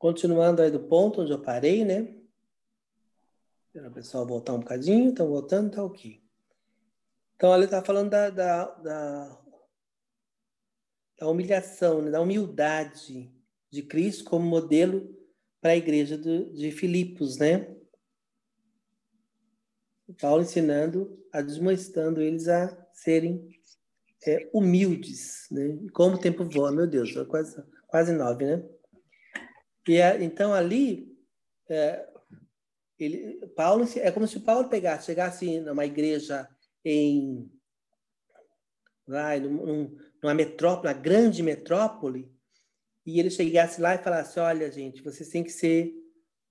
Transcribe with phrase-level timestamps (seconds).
[0.00, 2.16] Continuando aí do ponto onde eu parei, né?
[3.70, 6.24] Para o pessoal voltar um bocadinho, estão voltando, tá ok.
[7.36, 9.40] Então, ele está falando da, da, da,
[11.18, 12.10] da humilhação, né?
[12.10, 13.30] da humildade
[13.70, 15.14] de Cristo como modelo
[15.60, 17.76] para a igreja de, de Filipos, né?
[20.18, 23.50] Paulo ensinando, admoestando eles a serem
[24.26, 25.78] é, humildes, né?
[25.92, 28.79] Como o tempo voa, meu Deus, quase, quase nove, né?
[29.88, 31.16] E a, então ali,
[31.68, 32.08] é,
[32.98, 36.48] ele, Paulo é como se Paulo pegasse, chegasse numa igreja
[36.84, 37.50] em
[39.06, 42.30] vai, num, numa metrópole, uma grande metrópole,
[43.04, 45.92] e ele chegasse lá e falasse: Olha, gente, vocês têm que ser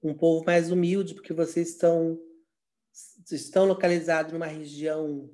[0.01, 2.19] um povo mais humilde, porque vocês estão,
[3.31, 5.29] estão localizados numa região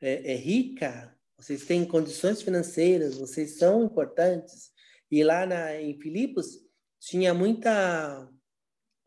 [0.00, 4.72] é, é rica, vocês têm condições financeiras, vocês são importantes.
[5.10, 6.65] E lá na, em Filipos
[7.06, 8.28] tinha muita.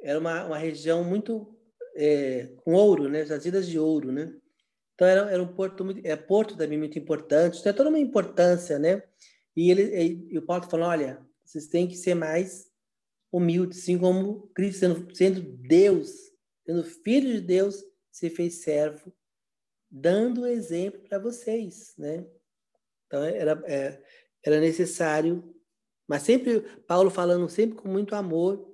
[0.02, 1.56] Era uma, uma região muito.
[1.96, 3.26] É, com ouro, né?
[3.26, 4.34] Jazidas de ouro, né?
[4.94, 8.80] Então era, era um porto muito, é porto também muito importante, tem toda uma importância,
[8.80, 9.04] né?
[9.56, 12.70] E ele e o Paulo falou, olha, vocês têm que ser mais
[13.32, 16.12] humildes, assim como Cristo sendo, sendo Deus,
[16.66, 19.12] sendo filho de Deus, se fez servo
[19.90, 22.26] dando exemplo para vocês, né?
[23.08, 24.02] Então era, é,
[24.46, 25.56] era necessário,
[26.10, 28.68] mas sempre Paulo falando sempre com muito amor,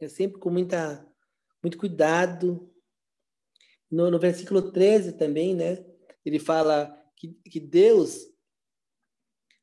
[0.00, 1.04] é sempre com muita
[1.60, 2.72] muito cuidado.
[3.90, 5.84] No, no versículo 13 também, né?
[6.24, 8.20] Ele fala que, que Deus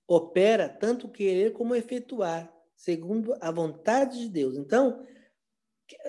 [0.05, 4.57] opera tanto querer como efetuar, segundo a vontade de Deus.
[4.57, 5.05] Então,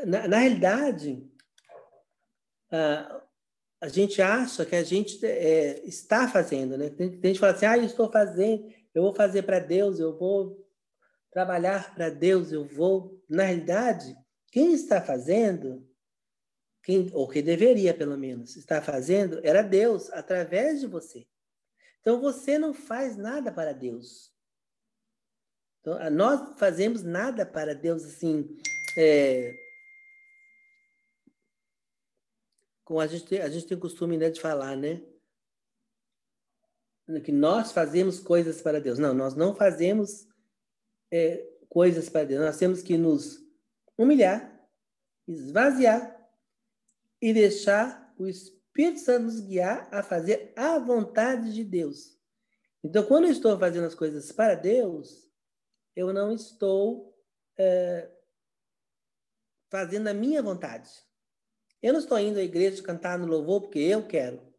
[0.06, 1.28] na, na realidade,
[2.70, 3.24] ah,
[3.80, 6.90] a gente acha que a gente é, está fazendo, né?
[6.90, 9.98] Tem, tem gente que fala assim, ah, eu estou fazendo, eu vou fazer para Deus,
[9.98, 10.64] eu vou
[11.30, 13.20] trabalhar para Deus, eu vou...
[13.28, 14.16] Na realidade,
[14.52, 15.86] quem está fazendo,
[16.82, 21.26] quem, ou que deveria, pelo menos, estar fazendo, era Deus, através de você.
[22.00, 24.32] Então, você não faz nada para Deus.
[25.80, 28.56] Então, nós fazemos nada para Deus, assim,
[28.96, 29.54] é,
[32.84, 35.02] como a gente, a gente tem costume né, de falar, né?
[37.22, 38.98] Que nós fazemos coisas para Deus.
[38.98, 40.26] Não, nós não fazemos
[41.12, 42.42] é, coisas para Deus.
[42.42, 43.44] Nós temos que nos
[43.96, 44.68] humilhar,
[45.28, 46.14] esvaziar
[47.20, 52.18] e deixar o Espírito Santo nos guiar a fazer a vontade de Deus.
[52.82, 55.30] Então, quando eu estou fazendo as coisas para Deus,
[55.96, 57.16] eu não estou
[57.58, 58.10] é,
[59.70, 60.90] fazendo a minha vontade.
[61.82, 64.53] Eu não estou indo à igreja cantar no louvor porque eu quero.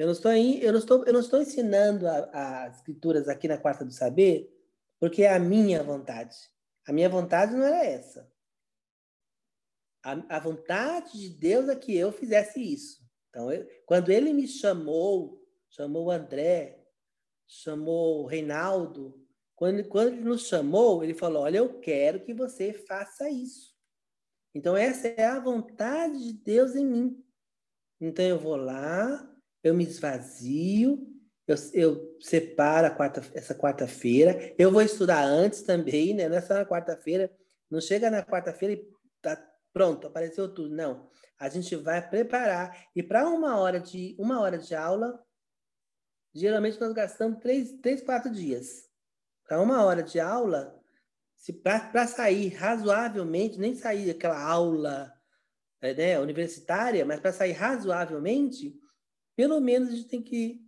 [0.00, 3.84] Eu não estou, eu não estou, eu não estou ensinando as escrituras aqui na quarta
[3.84, 4.50] do saber
[4.98, 6.34] porque é a minha vontade.
[6.88, 8.26] A minha vontade não era essa.
[10.02, 13.02] A, a vontade de Deus é que eu fizesse isso.
[13.28, 16.82] Então, eu, quando ele me chamou, chamou o André,
[17.46, 19.22] chamou o Reinaldo,
[19.54, 23.76] quando, quando ele nos chamou, ele falou: Olha, eu quero que você faça isso.
[24.54, 27.22] Então, essa é a vontade de Deus em mim.
[28.00, 29.29] Então, eu vou lá,
[29.62, 31.06] eu me esvazio,
[31.46, 34.54] eu, eu separo quarta, essa quarta-feira.
[34.58, 36.28] Eu vou estudar antes também, né?
[36.28, 37.30] Não é só na quarta-feira.
[37.70, 38.88] Não chega na quarta-feira e
[39.20, 39.36] tá
[39.72, 40.74] pronto, apareceu tudo.
[40.74, 41.08] Não.
[41.38, 42.86] A gente vai preparar.
[42.94, 45.20] E para uma hora de uma hora de aula,
[46.32, 48.88] geralmente nós gastamos três, três quatro dias.
[49.46, 50.80] Para uma hora de aula,
[51.34, 55.12] se para sair razoavelmente, nem sair aquela aula
[55.80, 58.79] é, né, universitária, mas para sair razoavelmente,
[59.40, 60.60] pelo menos a gente tem que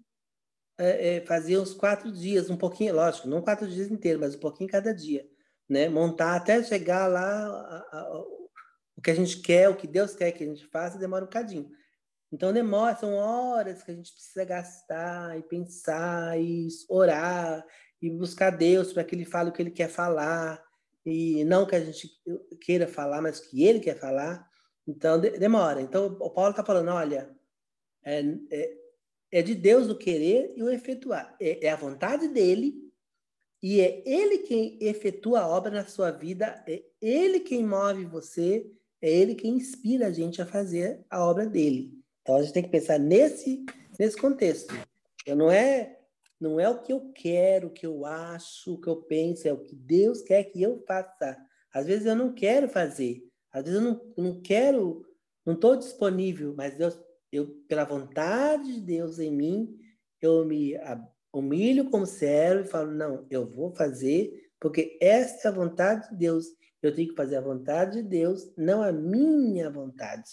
[0.78, 4.38] é, é, fazer uns quatro dias, um pouquinho, lógico, não quatro dias inteiros, mas um
[4.38, 5.28] pouquinho cada dia,
[5.68, 5.90] né?
[5.90, 8.18] Montar até chegar lá a, a,
[8.96, 11.26] o que a gente quer, o que Deus quer que a gente faça, demora um
[11.26, 11.68] bocadinho.
[12.32, 17.62] Então demora, são horas que a gente precisa gastar e pensar e orar
[18.00, 20.64] e buscar Deus para que Ele fale o que Ele quer falar,
[21.04, 22.08] e não que a gente
[22.58, 24.48] queira falar, mas que Ele quer falar.
[24.88, 25.82] Então, demora.
[25.82, 27.30] Então, o Paulo está falando: olha,
[28.04, 28.76] é, é,
[29.30, 31.36] é, de Deus o querer e o efetuar.
[31.40, 32.74] É, é a vontade dele,
[33.62, 38.70] e é Ele quem efetua a obra na sua vida, é Ele quem move você,
[39.00, 41.92] é Ele quem inspira a gente a fazer a obra dele.
[42.22, 43.64] Então, a gente tem que pensar nesse,
[43.98, 44.74] nesse contexto.
[45.26, 45.98] Eu não é
[46.42, 49.52] não é o que eu quero, o que eu acho, o que eu penso, é
[49.52, 51.38] o que Deus quer que eu faça.
[51.72, 53.22] Às vezes eu não quero fazer,
[53.52, 55.06] às vezes eu não, não quero,
[55.46, 56.98] não estou disponível, mas Deus,
[57.32, 59.78] eu, pela vontade de Deus em mim,
[60.20, 60.74] eu me
[61.32, 66.16] humilho como servo e falo, não, eu vou fazer porque essa é a vontade de
[66.18, 66.46] Deus.
[66.80, 70.30] Eu tenho que fazer a vontade de Deus, não a minha vontade.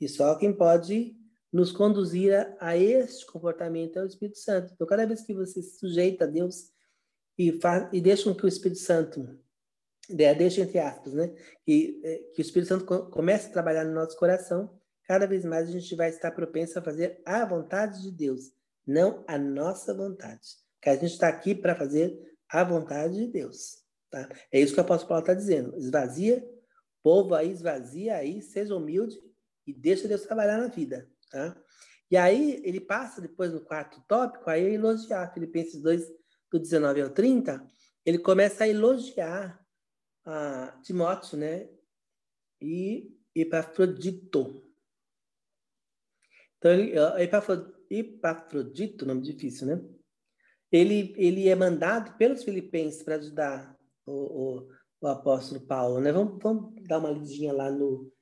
[0.00, 1.14] E só quem pode
[1.52, 4.72] nos conduzir a, a este comportamento é o Espírito Santo.
[4.72, 6.72] Então, cada vez que você se sujeita a Deus
[7.36, 9.38] e, faz, e deixa que o Espírito Santo,
[10.08, 11.34] né, deixa entre aspas, né,
[11.66, 14.77] que, é, que o Espírito Santo comece a trabalhar no nosso coração,
[15.08, 18.52] cada vez mais a gente vai estar propenso a fazer a vontade de Deus,
[18.86, 20.58] não a nossa vontade.
[20.82, 23.82] Que a gente está aqui para fazer a vontade de Deus.
[24.10, 24.28] Tá?
[24.52, 25.74] É isso que o apóstolo Paulo está dizendo.
[25.78, 26.46] Esvazia,
[27.02, 29.18] povo aí, esvazia aí, seja humilde
[29.66, 31.10] e deixa Deus trabalhar na vida.
[31.30, 31.56] Tá?
[32.10, 36.06] E aí ele passa depois no quarto tópico, aí a elogiar, Filipenses 2,
[36.50, 37.66] do 19 ao 30,
[38.04, 39.58] ele começa a elogiar
[40.24, 41.68] a Timóteo, né?
[42.60, 44.67] E Epafrodito.
[46.58, 46.94] Então, ele,
[47.90, 49.80] Epafrodito, nome difícil, né?
[50.70, 54.68] Ele, ele é mandado pelos filipenses para ajudar o, o,
[55.00, 56.12] o, apóstolo Paulo, né?
[56.12, 58.12] Vamos, vamos dar uma lidinha lá no...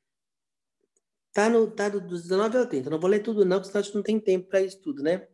[1.32, 2.88] Tá no, tá do 19 ao 30.
[2.88, 5.02] Não vou ler tudo não, porque senão a gente não tem tempo para isso tudo,
[5.02, 5.26] né?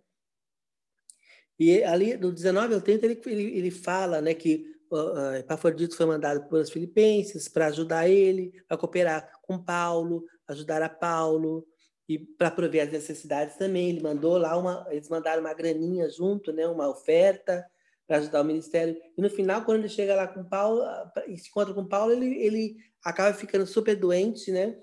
[1.59, 6.07] E ali, do 19 ao 30, ele, ele, ele fala né, que uh, Epafrodito foi
[6.07, 11.65] mandado pelos filipenses para ajudar ele, para cooperar com Paulo, ajudar a Paulo,
[12.09, 13.91] e para prover as necessidades também.
[13.91, 17.65] Ele mandou lá uma, eles mandaram uma graninha junto, né, uma oferta
[18.07, 19.01] para ajudar o ministério.
[19.17, 20.83] E no final, quando ele chega lá com Paulo,
[21.27, 24.79] e se encontra com Paulo, ele, ele acaba ficando super doente, né?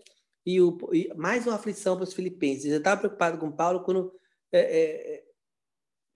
[0.45, 2.65] E, o, e mais uma aflição para os filipenses.
[2.65, 4.11] Ele estava preocupado com Paulo quando
[4.51, 5.23] é, é,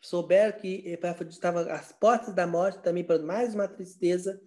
[0.01, 4.41] souberam que Epáfrodito estava às portas da morte, também para mais uma tristeza.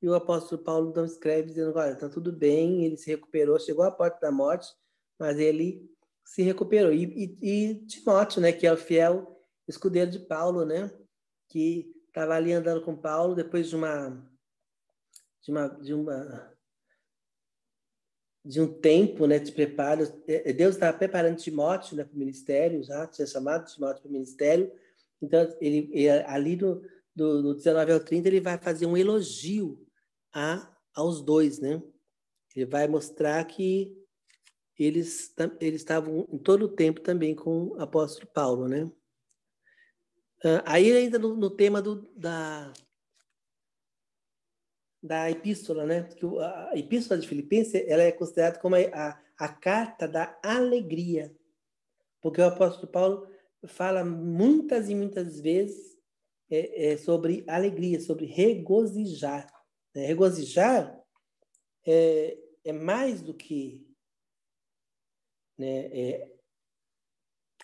[0.00, 3.84] E o apóstolo Paulo então escreve dizendo: Olha, está tudo bem, ele se recuperou, chegou
[3.84, 4.68] à porta da morte,
[5.18, 5.88] mas ele
[6.28, 6.92] se recuperou.
[6.92, 7.04] E,
[7.40, 10.92] e, e Timóteo, né, que é o fiel escudeiro de Paulo, né,
[11.48, 14.30] que estava ali andando com Paulo depois de uma
[15.40, 16.54] de uma de uma
[18.44, 20.04] de um tempo, né, de preparo.
[20.26, 24.12] É, Deus estava preparando Timóteo né, para o ministério, já tinha chamado Timóteo para o
[24.12, 24.70] ministério.
[25.22, 26.82] Então ele, ele ali no,
[27.16, 29.82] do 19 ao 30 ele vai fazer um elogio
[30.32, 31.82] a aos dois, né?
[32.54, 33.96] Ele vai mostrar que
[34.78, 38.90] eles, eles estavam em todo o tempo também com o apóstolo Paulo, né?
[40.64, 42.72] Aí ainda no, no, tema do, da,
[45.02, 46.04] da epístola, né?
[46.04, 51.34] Que a epístola de Filipenses ela é considerada como a, a carta da alegria,
[52.20, 53.28] porque o apóstolo Paulo
[53.66, 55.98] fala muitas e muitas vezes
[56.48, 59.52] é, é, sobre alegria, sobre regozijar.
[59.92, 60.06] Né?
[60.06, 60.96] Regozijar
[61.84, 63.87] é, é mais do que
[65.58, 66.38] né, é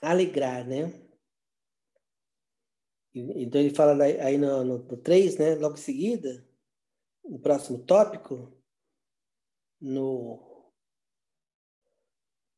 [0.02, 0.93] alegrar, né?
[3.14, 6.44] Então ele fala aí no, no, no 3, né, logo em seguida,
[7.25, 8.52] no próximo tópico,
[9.81, 10.70] no,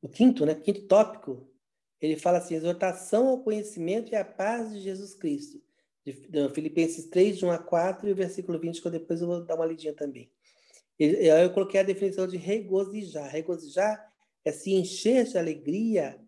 [0.02, 1.46] no quinto, né, quinto tópico,
[2.00, 5.62] ele fala assim, exortação ao conhecimento e à paz de Jesus Cristo.
[6.04, 9.20] De, de Filipenses 3, de 1 a 4, e o versículo 20, que eu depois
[9.20, 10.30] eu vou dar uma lidinha também.
[10.98, 13.28] Aí eu coloquei a definição de regozijar.
[13.28, 14.05] Regozijar
[14.46, 16.24] é se encher de alegria,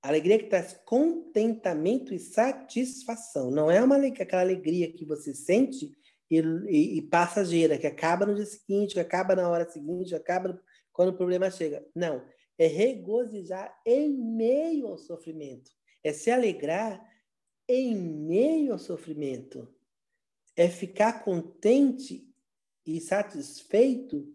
[0.00, 3.50] alegria que traz contentamento e satisfação.
[3.50, 5.90] Não é uma aquela alegria que você sente
[6.30, 10.14] e, e, e, passageira, que acaba no dia seguinte, que acaba na hora seguinte, que
[10.14, 10.62] acaba
[10.92, 11.84] quando o problema chega.
[11.92, 12.24] Não.
[12.56, 15.72] É regozijar em meio ao sofrimento.
[16.04, 17.04] É se alegrar
[17.68, 19.68] em meio ao sofrimento.
[20.56, 22.32] É ficar contente
[22.86, 24.32] e satisfeito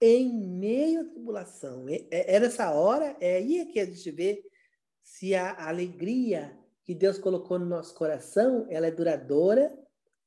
[0.00, 1.88] em meio à tribulação.
[1.88, 4.42] É, é, é nessa hora, é aí que a gente vê
[5.02, 9.76] se a alegria que Deus colocou no nosso coração, ela é duradoura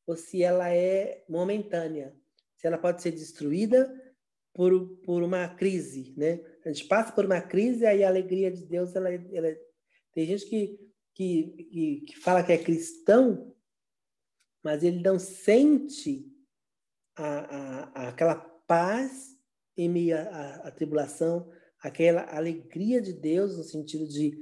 [0.06, 2.15] ou se ela é momentânea.
[2.56, 3.92] Se ela pode ser destruída
[4.53, 6.39] por, por uma crise, né?
[6.63, 9.58] A gente passa por uma crise, aí a alegria de Deus, ela, ela
[10.13, 10.80] tem gente que,
[11.13, 13.53] que, que, que fala que é cristão,
[14.63, 16.32] mas ele não sente
[17.15, 19.33] a, a, aquela paz
[19.77, 21.50] em meio à, à tribulação,
[21.82, 24.38] aquela alegria de Deus, no sentido de,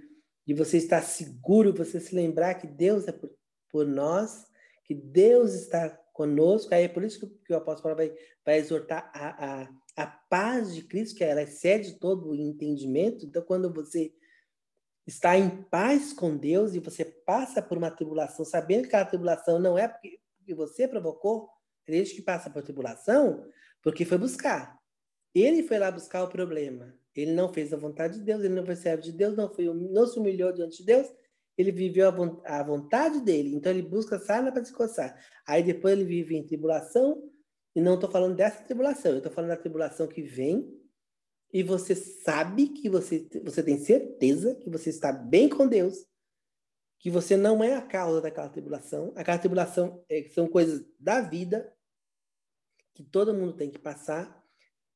[0.46, 3.32] de você estar seguro, você se lembrar que Deus é por,
[3.70, 4.46] por nós,
[4.86, 6.74] que Deus está conosco.
[6.74, 10.08] Aí é por isso que, que o apóstolo Paulo vai, vai exortar a, a, a
[10.08, 13.26] paz de Cristo, que ela excede todo o entendimento.
[13.26, 14.14] Então, quando você
[15.06, 19.60] está em paz com Deus e você passa por uma tribulação, sabendo que aquela tribulação
[19.60, 20.20] não é porque,
[20.54, 21.48] você provocou,
[21.86, 23.48] tem gente que passa por tribulação
[23.82, 24.81] porque foi buscar.
[25.34, 26.94] Ele foi lá buscar o problema.
[27.16, 29.66] Ele não fez a vontade de Deus, ele não foi servo de Deus, não, foi,
[29.66, 31.08] não se humilhou diante de Deus.
[31.58, 32.08] ele viveu
[32.46, 35.16] a vontade dele, então ele busca sarna para se coçar.
[35.46, 37.30] Aí depois ele vive em tribulação,
[37.76, 40.74] e não estou falando dessa tribulação, eu estou falando da tribulação que vem,
[41.54, 46.06] e você sabe que você, você tem certeza que você está bem com Deus,
[46.98, 49.12] que você não é a causa daquela tribulação.
[49.16, 51.74] Aquela tribulação é, são coisas da vida
[52.94, 54.41] que todo mundo tem que passar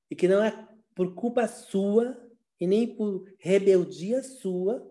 [0.09, 2.17] e que não é por culpa sua
[2.59, 4.85] e nem por rebeldia sua.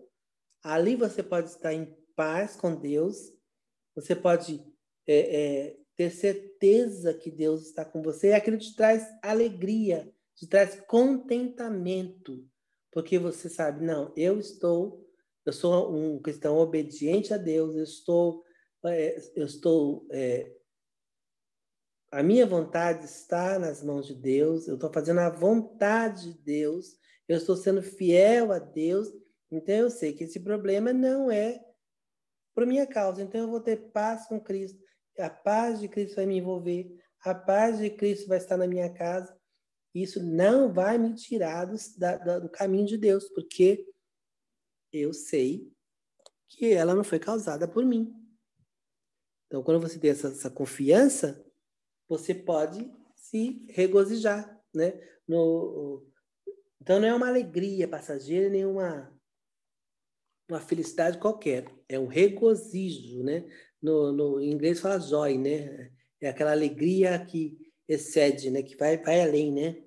[0.63, 3.33] Ali você pode estar em paz com Deus,
[3.93, 4.65] você pode
[5.07, 10.47] é, é, ter certeza que Deus está com você, e aquilo te traz alegria, te
[10.47, 12.47] traz contentamento,
[12.91, 15.05] porque você sabe, não, eu estou
[15.45, 18.43] eu sou um cristão obediente a Deus, eu estou,
[18.83, 20.51] é, eu estou, é,
[22.15, 26.97] a minha vontade está nas mãos de Deus, eu estou fazendo a vontade de Deus,
[27.27, 29.09] eu estou sendo fiel a Deus,
[29.51, 31.61] então eu sei que esse problema não é
[32.53, 34.81] por minha causa, então eu vou ter paz com Cristo,
[35.19, 38.89] a paz de Cristo vai me envolver, a paz de Cristo vai estar na minha
[38.93, 39.37] casa,
[39.93, 43.85] isso não vai me tirar do, da, do caminho de Deus, porque
[44.89, 45.69] eu sei
[46.47, 48.15] que ela não foi causada por mim.
[49.47, 51.44] Então, quando você tem essa, essa confiança,
[52.07, 54.93] você pode se regozijar, né?
[55.27, 56.05] No,
[56.81, 59.11] então, não é uma alegria passageira, nem uma,
[60.47, 61.65] uma felicidade qualquer.
[61.89, 63.49] É um regozijo, né?
[63.81, 65.91] No, no em inglês fala joy, né?
[66.21, 67.57] É aquela alegria que
[67.87, 68.61] excede, né?
[68.61, 69.83] Que vai, vai além, né?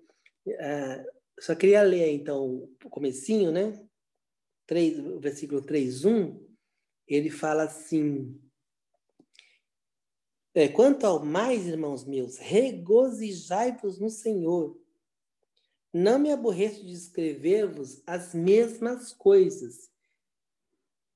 [0.58, 1.04] Ah,
[1.38, 3.80] só queria ler, então, o comecinho, né?
[4.66, 6.36] 3, o versículo 3:1,
[7.06, 8.40] ele fala assim:
[10.58, 14.78] é, Quanto ao mais, irmãos meus, regozijai-vos no Senhor.
[15.92, 19.90] Não me aborreço de escrever-vos as mesmas coisas,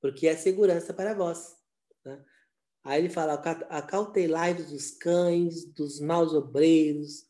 [0.00, 1.56] porque é segurança para vós.
[2.04, 2.24] Né?
[2.82, 7.26] Aí ele fala: acautelai-vos dos cães, dos maus obreiros,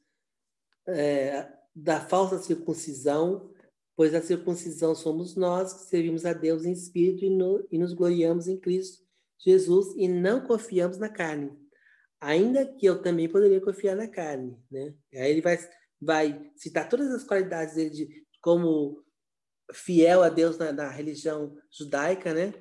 [0.86, 3.52] é, da falsa circuncisão,
[3.96, 7.92] pois a circuncisão somos nós que servimos a Deus em espírito e, no, e nos
[7.92, 9.02] gloriamos em Cristo
[9.44, 11.50] Jesus e não confiamos na carne.
[12.22, 14.94] Ainda que eu também poderia confiar na carne, né?
[15.12, 15.58] Aí ele vai,
[16.00, 19.04] vai citar todas as qualidades dele de, como
[19.72, 22.54] fiel a Deus na, na religião judaica, né?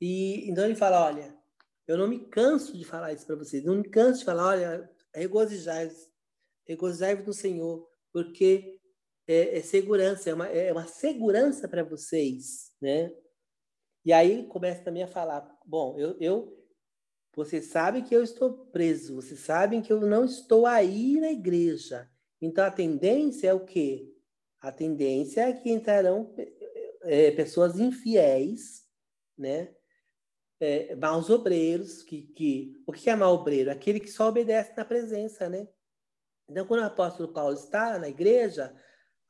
[0.00, 1.36] E então ele fala, olha,
[1.86, 4.90] eu não me canso de falar isso para vocês, não me canso de falar, olha,
[5.14, 6.08] regozijai-vos,
[6.66, 8.80] regozijai-vos no Senhor, porque
[9.28, 13.12] é, é segurança, é uma, é uma segurança para vocês, né?
[14.06, 16.61] E aí começa também a falar, bom, eu, eu
[17.34, 22.10] vocês sabem que eu estou preso, vocês sabem que eu não estou aí na igreja.
[22.40, 24.12] Então a tendência é o quê?
[24.60, 26.34] A tendência é que entrarão
[27.02, 28.86] é, pessoas infiéis,
[29.36, 29.74] né?
[30.60, 33.70] É, maus obreiros, que, que o que é mau obreiro?
[33.70, 35.66] Aquele que só obedece na presença, né?
[36.48, 38.72] Então, quando o apóstolo Paulo está na igreja,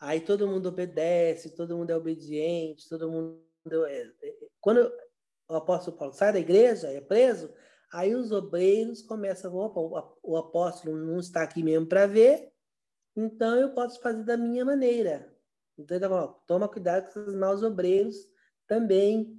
[0.02, 3.40] Aí todo mundo obedece, todo mundo é obediente, todo mundo.
[3.86, 4.92] É, é, quando
[5.48, 7.54] o apóstolo Paulo sai da igreja, é preso,
[7.92, 9.80] aí os obreiros começam, opa,
[10.22, 12.52] o apóstolo não está aqui mesmo para ver,
[13.14, 15.30] então eu posso fazer da minha maneira.
[15.78, 18.16] Então ele tá toma cuidado com esses maus obreiros
[18.66, 19.38] também.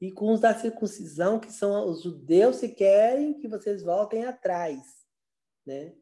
[0.00, 4.82] E com os da circuncisão, que são os judeus que querem que vocês voltem atrás,
[5.64, 5.94] né?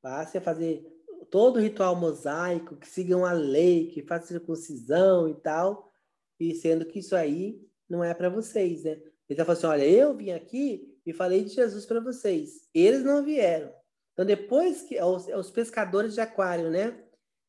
[0.00, 0.86] Passe a fazer
[1.30, 5.92] todo ritual mosaico, que sigam a lei, que façam circuncisão e tal,
[6.40, 8.92] e sendo que isso aí não é para vocês, né?
[8.92, 12.68] Ele está falando assim, olha, eu vim aqui e falei de Jesus para vocês.
[12.74, 13.72] Eles não vieram.
[14.12, 15.00] Então, depois que...
[15.02, 17.02] Os, os pescadores de aquário, né?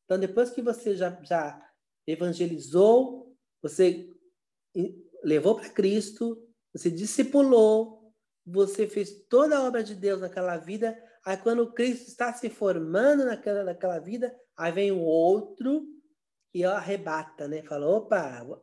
[0.04, 1.60] Então, depois que você já, já
[2.06, 4.10] evangelizou, você
[5.22, 8.12] levou para Cristo, você discipulou,
[8.44, 13.24] você fez toda a obra de Deus naquela vida, Aí quando Cristo está se formando
[13.24, 15.86] naquela, naquela vida, aí vem o outro
[16.52, 17.62] e arrebata, né?
[17.62, 18.62] Fala, opa,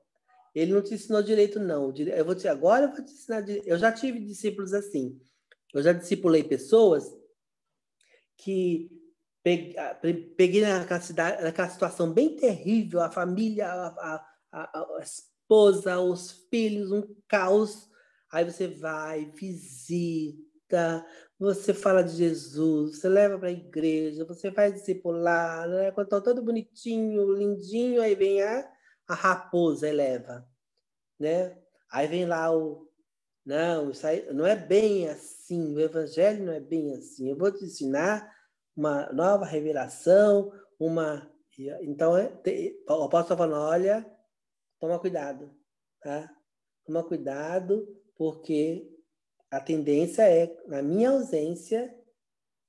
[0.53, 1.93] ele não te ensinou direito, não.
[1.95, 3.67] Eu vou te, agora eu vou te ensinar direito.
[3.67, 5.19] Eu já tive discípulos assim.
[5.73, 7.05] Eu já discipulei pessoas
[8.37, 8.89] que
[9.43, 17.03] peguei naquela, naquela situação bem terrível, a família, a, a, a esposa, os filhos, um
[17.27, 17.89] caos.
[18.31, 21.05] Aí você vai, visita,
[21.37, 25.91] você fala de Jesus, você leva para a igreja, você faz discipular, né?
[25.91, 28.71] quando está todo bonitinho, lindinho, aí vem a,
[29.07, 30.47] a raposa e leva,
[31.19, 31.57] né?
[31.91, 32.89] Aí vem lá o
[33.45, 33.91] não,
[34.33, 37.29] não é bem assim, o evangelho não é bem assim.
[37.29, 38.31] Eu vou te ensinar
[38.75, 41.29] uma nova revelação, uma
[41.81, 42.31] então é,
[42.87, 44.05] o apóstolo falando, olha,
[44.79, 45.53] toma cuidado,
[46.01, 46.33] tá?
[46.85, 48.89] Toma cuidado, porque
[49.51, 51.93] a tendência é, na minha ausência,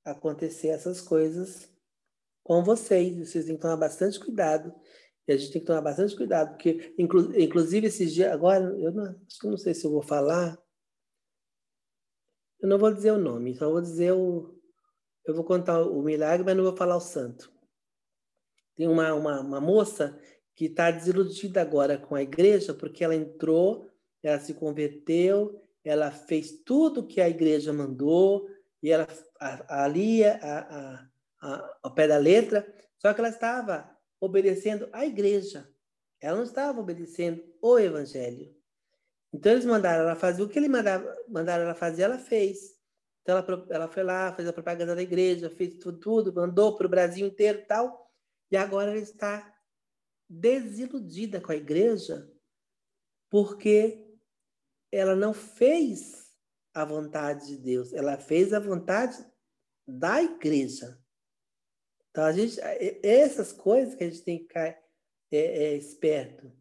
[0.03, 1.69] acontecer essas coisas
[2.43, 3.17] com vocês.
[3.17, 4.75] Vocês têm que tomar bastante cuidado.
[5.27, 8.91] E a gente tem que tomar bastante cuidado, porque, inclu inclusive, esses dias, agora, eu
[8.91, 10.61] não, acho que não sei se eu vou falar.
[12.59, 14.59] Eu não vou dizer o nome, só vou dizer o.
[15.25, 17.51] Eu vou contar o milagre, mas não vou falar o santo.
[18.75, 20.19] Tem uma, uma, uma moça
[20.55, 23.89] que está desiludida agora com a igreja, porque ela entrou,
[24.21, 28.47] ela se converteu, ela fez tudo que a igreja mandou,
[28.81, 29.07] e ela
[29.69, 31.09] ali a, a,
[31.41, 33.92] a, ao pé da letra, só que ela estava
[34.23, 35.69] obedecendo à igreja.
[36.21, 38.55] Ela não estava obedecendo o evangelho.
[39.33, 42.79] Então eles mandaram ela fazer o que ele mandava, mandaram ela fazer, ela fez.
[43.21, 46.87] Então ela, ela foi lá, fez a propaganda da igreja, fez tudo, tudo mandou para
[46.87, 48.09] o Brasil inteiro tal.
[48.49, 49.53] E agora ela está
[50.29, 52.31] desiludida com a igreja
[53.29, 54.07] porque
[54.89, 56.31] ela não fez
[56.73, 59.17] a vontade de Deus, ela fez a vontade
[59.85, 61.02] da igreja.
[62.13, 62.59] Então, a gente,
[63.01, 64.77] essas coisas que a gente tem que ficar é,
[65.31, 66.51] é, esperto.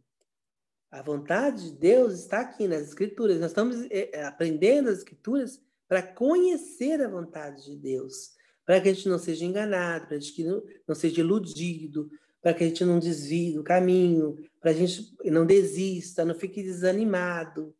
[0.90, 3.38] A vontade de Deus está aqui nas Escrituras.
[3.38, 8.30] Nós estamos é, é aprendendo as Escrituras para conhecer a vontade de Deus,
[8.64, 12.09] para que a gente não seja enganado, para que não, não seja iludido,
[12.40, 16.62] para que a gente não desvie do caminho, para a gente não desista, não fique
[16.62, 17.76] desanimado.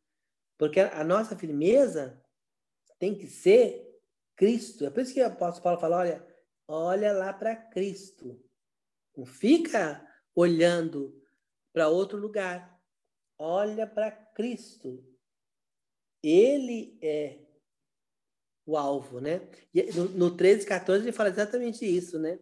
[0.59, 2.23] Porque a nossa firmeza
[2.99, 3.83] tem que ser
[4.37, 4.85] Cristo.
[4.85, 6.32] É por isso que o apóstolo Paulo fala: olha,
[6.73, 8.43] olha lá para Cristo.
[9.14, 11.23] Não fica olhando
[11.73, 12.81] para outro lugar.
[13.38, 15.05] Olha para Cristo.
[16.23, 17.41] Ele é
[18.64, 19.47] o alvo, né?
[19.75, 22.38] E no, no 13, 14, ele fala exatamente isso, né?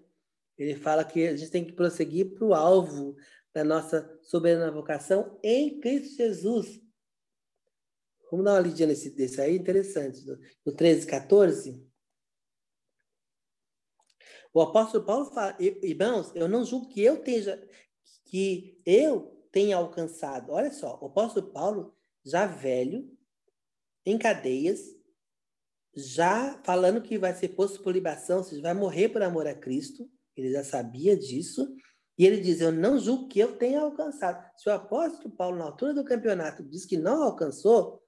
[0.56, 3.16] Ele fala que a gente tem que prosseguir para o alvo
[3.52, 6.80] da nossa soberana vocação em Cristo Jesus.
[8.30, 10.24] Vamos dar uma lidinha nesse desse aí, interessante.
[10.64, 11.89] No 13, 14,
[14.52, 17.62] o apóstolo Paulo fala, irmãos, eu não julgo que eu tenha,
[18.24, 20.52] que eu tenha alcançado.
[20.52, 23.10] Olha só, o apóstolo Paulo, já velho,
[24.04, 24.80] em cadeias,
[25.94, 29.54] já falando que vai ser posto por libação, ou seja, vai morrer por amor a
[29.54, 31.74] Cristo, ele já sabia disso,
[32.18, 34.44] e ele diz: Eu não julgo que eu tenha alcançado.
[34.56, 38.02] Se o apóstolo Paulo, na altura do campeonato, diz que não alcançou,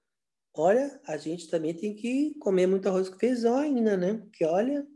[0.55, 4.15] olha, a gente também tem que comer muito arroz com feijão ainda, né?
[4.15, 4.87] Porque, olha,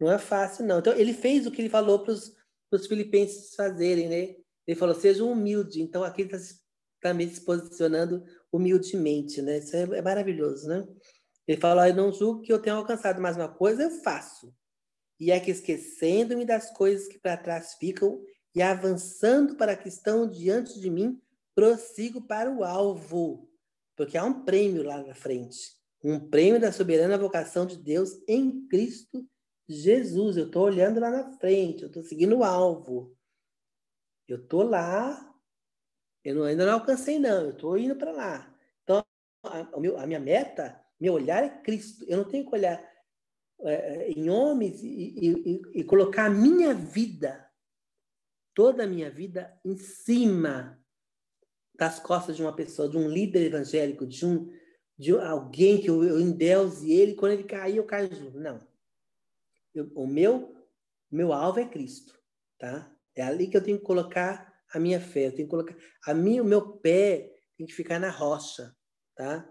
[0.00, 0.78] não é fácil, não.
[0.78, 4.36] Então, ele fez o que ele falou para os filipenses fazerem, né?
[4.66, 5.82] Ele falou, seja humilde.
[5.82, 6.38] Então, aqui está
[7.00, 9.58] também se posicionando humildemente, né?
[9.58, 10.86] Isso é, é maravilhoso, né?
[11.46, 14.54] Ele falou, eu não julgo que eu tenha alcançado mais uma coisa, eu faço.
[15.18, 18.22] E é que esquecendo-me das coisas que para trás ficam
[18.54, 21.20] e avançando para que estão diante de mim,
[21.54, 23.48] prossigo para o alvo.
[23.96, 25.76] Porque há um prêmio lá na frente.
[26.04, 29.26] Um prêmio da soberana vocação de Deus em Cristo
[29.68, 33.14] Jesus, eu estou olhando lá na frente, eu estou seguindo o alvo.
[34.26, 35.34] Eu estou lá,
[36.24, 38.58] eu não, ainda não alcancei, não, eu estou indo para lá.
[38.82, 39.04] Então,
[39.44, 39.60] a,
[40.02, 42.04] a, minha meta, meu olhar é Cristo.
[42.08, 42.82] Eu não tenho que olhar
[43.60, 47.50] é, em homens e, e, e colocar a minha vida,
[48.54, 50.82] toda a minha vida, em cima
[51.74, 54.50] das costas de uma pessoa, de um líder evangélico, de um
[54.98, 58.38] de alguém que eu, eu endeuse ele, quando ele cair, eu caio junto.
[58.40, 58.58] Não.
[59.74, 60.54] Eu, o meu,
[61.10, 62.18] meu alvo é Cristo,
[62.58, 62.90] tá?
[63.14, 65.76] É ali que eu tenho que colocar a minha fé, eu tenho que colocar
[66.06, 68.74] a minha, o meu pé tem que ficar na rocha,
[69.16, 69.48] tá?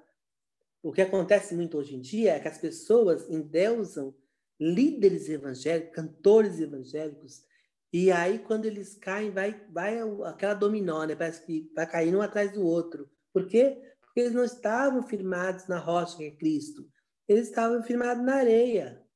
[0.81, 4.15] O que acontece muito hoje em dia é que as pessoas endeusam
[4.59, 7.43] líderes evangélicos, cantores evangélicos,
[7.91, 11.15] e aí quando eles caem, vai, vai aquela dominó, né?
[11.15, 13.09] Parece que vai caindo um atrás do outro.
[13.33, 13.81] Por quê?
[14.01, 16.87] Porque eles não estavam firmados na rocha que é Cristo.
[17.27, 19.06] Eles estavam firmados na areia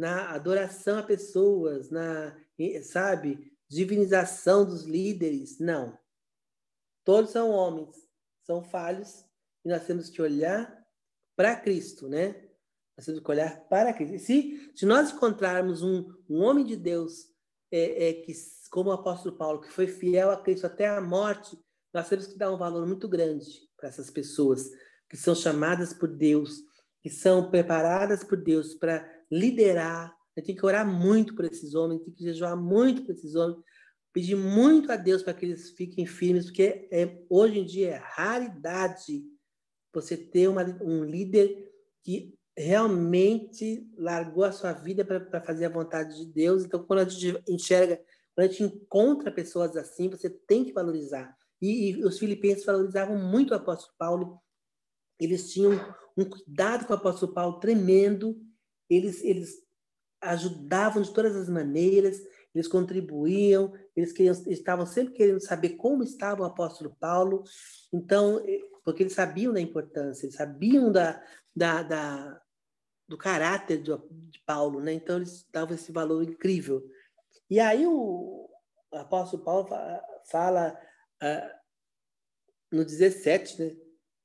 [0.00, 2.34] na adoração a pessoas, na,
[2.82, 5.58] sabe, divinização dos líderes.
[5.58, 5.96] Não.
[7.04, 7.94] Todos são homens,
[8.46, 9.26] são falhos,
[9.62, 10.74] e nós temos que olhar
[11.36, 12.48] para Cristo, né?
[12.96, 14.14] Nós temos que olhar para Cristo.
[14.14, 17.26] E se, se nós encontrarmos um, um homem de Deus
[17.70, 18.32] é, é, que,
[18.70, 21.58] como o apóstolo Paulo, que foi fiel a Cristo até a morte,
[21.92, 24.70] nós temos que dar um valor muito grande para essas pessoas
[25.10, 26.62] que são chamadas por Deus,
[27.02, 30.14] que são preparadas por Deus para liderar.
[30.36, 33.34] A gente tem que orar muito por esses homens, tem que jejuar muito por esses
[33.34, 33.58] homens,
[34.12, 37.96] pedir muito a Deus para que eles fiquem firmes, porque é, hoje em dia é
[37.96, 39.24] raridade
[39.92, 41.68] você ter uma, um líder
[42.02, 46.64] que realmente largou a sua vida para fazer a vontade de Deus.
[46.64, 48.00] Então, quando a gente enxerga,
[48.34, 51.36] quando a gente encontra pessoas assim, você tem que valorizar.
[51.60, 54.40] E, e os filipenses valorizavam muito o apóstolo Paulo
[55.20, 55.72] eles tinham
[56.16, 58.40] um cuidado com o apóstolo Paulo tremendo,
[58.90, 59.56] eles, eles
[60.20, 62.20] ajudavam de todas as maneiras,
[62.54, 67.44] eles contribuíam, eles, queriam, eles estavam sempre querendo saber como estava o apóstolo Paulo,
[67.92, 68.42] então,
[68.84, 71.24] porque eles sabiam da importância, eles sabiam da,
[71.54, 72.42] da, da
[73.08, 73.90] do caráter de,
[74.30, 74.92] de Paulo, né?
[74.92, 76.80] então eles davam esse valor incrível.
[77.48, 78.48] E aí o,
[78.92, 79.68] apóstolo Paulo
[80.30, 80.78] fala
[81.20, 81.60] uh,
[82.70, 83.76] no 17, né?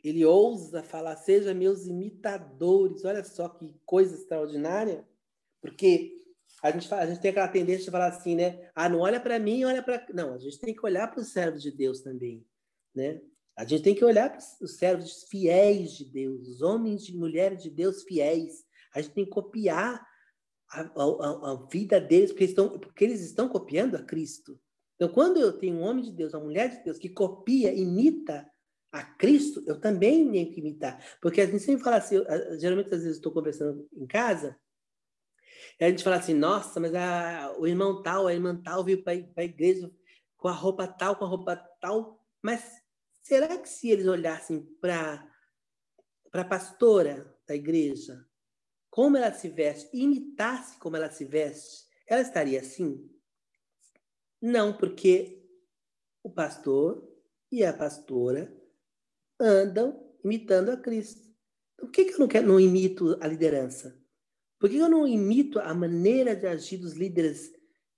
[0.10, 3.06] Ele ousa falar, seja meus imitadores.
[3.06, 5.08] Olha só que coisa extraordinária,
[5.62, 6.16] porque
[6.62, 8.70] a gente, a gente tem aquela tendência de falar assim, né?
[8.74, 10.06] Ah, não olha para mim, olha para.
[10.14, 12.46] Não, a gente tem que olhar para os servos de Deus também,
[12.94, 13.22] né?
[13.58, 17.64] A gente tem que olhar para os servos fiéis de Deus, os homens e mulheres
[17.64, 18.66] de Deus fiéis.
[18.94, 20.06] A gente tem que copiar
[20.70, 24.60] a, a, a vida deles, porque, estão, porque eles estão copiando a Cristo.
[24.96, 28.50] Então, quando eu tenho um homem de Deus, uma mulher de Deus que copia, imita
[28.96, 31.04] a Cristo, eu também tenho que imitar.
[31.22, 32.16] Porque a gente sempre fala assim,
[32.60, 34.58] geralmente às vezes estou conversando em casa,
[35.80, 39.04] e a gente fala assim, nossa, mas a, o irmão tal, a irmã tal veio
[39.04, 39.92] para a igreja
[40.38, 42.64] com a roupa tal, com a roupa tal, mas
[43.22, 45.28] será que se eles olhassem para
[46.32, 48.26] a pastora da igreja,
[48.90, 53.12] como ela se veste, imitasse como ela se veste, ela estaria assim?
[54.42, 55.44] Não, porque
[56.24, 57.06] o pastor
[57.52, 58.56] e a pastora
[59.40, 61.22] andam imitando a Cristo.
[61.78, 63.98] Por que, que eu não, quero, não imito a liderança?
[64.60, 67.52] Por que eu não imito a maneira de agir dos líderes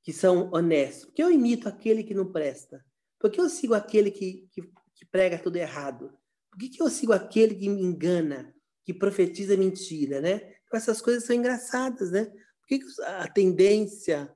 [0.04, 1.06] que são honestos?
[1.06, 2.84] Por que eu imito aquele que não presta?
[3.20, 4.62] Por que eu sigo aquele que, que,
[4.96, 6.18] que prega tudo errado?
[6.50, 10.56] Por que, que eu sigo aquele que me engana, que profetiza mentira, né?
[10.66, 12.26] Então, essas coisas são engraçadas, né?
[12.26, 14.36] Por que, que a tendência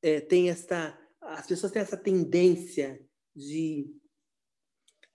[0.00, 0.98] é, tem essa...
[1.20, 3.97] As pessoas têm essa tendência de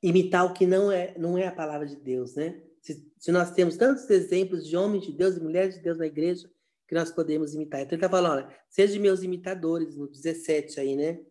[0.04, 2.62] imitar o que não é, não é a palavra de Deus, né?
[2.82, 6.06] Se, se, nós temos tantos exemplos de homens de Deus e mulheres de Deus na
[6.06, 6.52] igreja
[6.86, 7.80] que nós podemos imitar.
[7.80, 11.24] Então ele está falando, olha, seja meus imitadores, no 17 aí, né?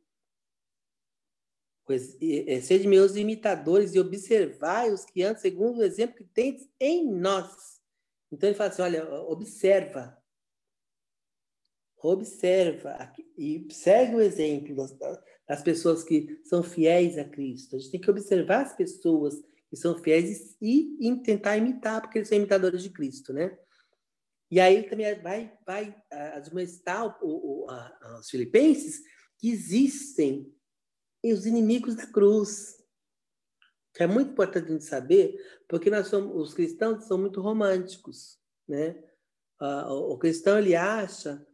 [1.85, 6.67] Pois, é, seja meus imitadores e observai os que andam segundo o exemplo que tens
[6.81, 7.83] em nós.
[8.31, 10.17] Então ele fala assim, olha, observa,
[11.99, 14.75] observa e segue o exemplo
[15.53, 17.77] das pessoas que são fiéis a Cristo.
[17.77, 19.35] A gente tem que observar as pessoas
[19.69, 23.59] que são fiéis e, e tentar imitar, porque eles são imitadores de Cristo, né?
[24.51, 29.03] E aí ele também vai, vai admoestar os filipenses
[29.37, 30.51] que existem
[31.23, 32.83] os inimigos da cruz.
[33.95, 35.37] Que é muito importante a gente saber,
[35.69, 39.05] porque nós somos, os cristãos são muito românticos, né?
[39.61, 41.47] o cristão ele acha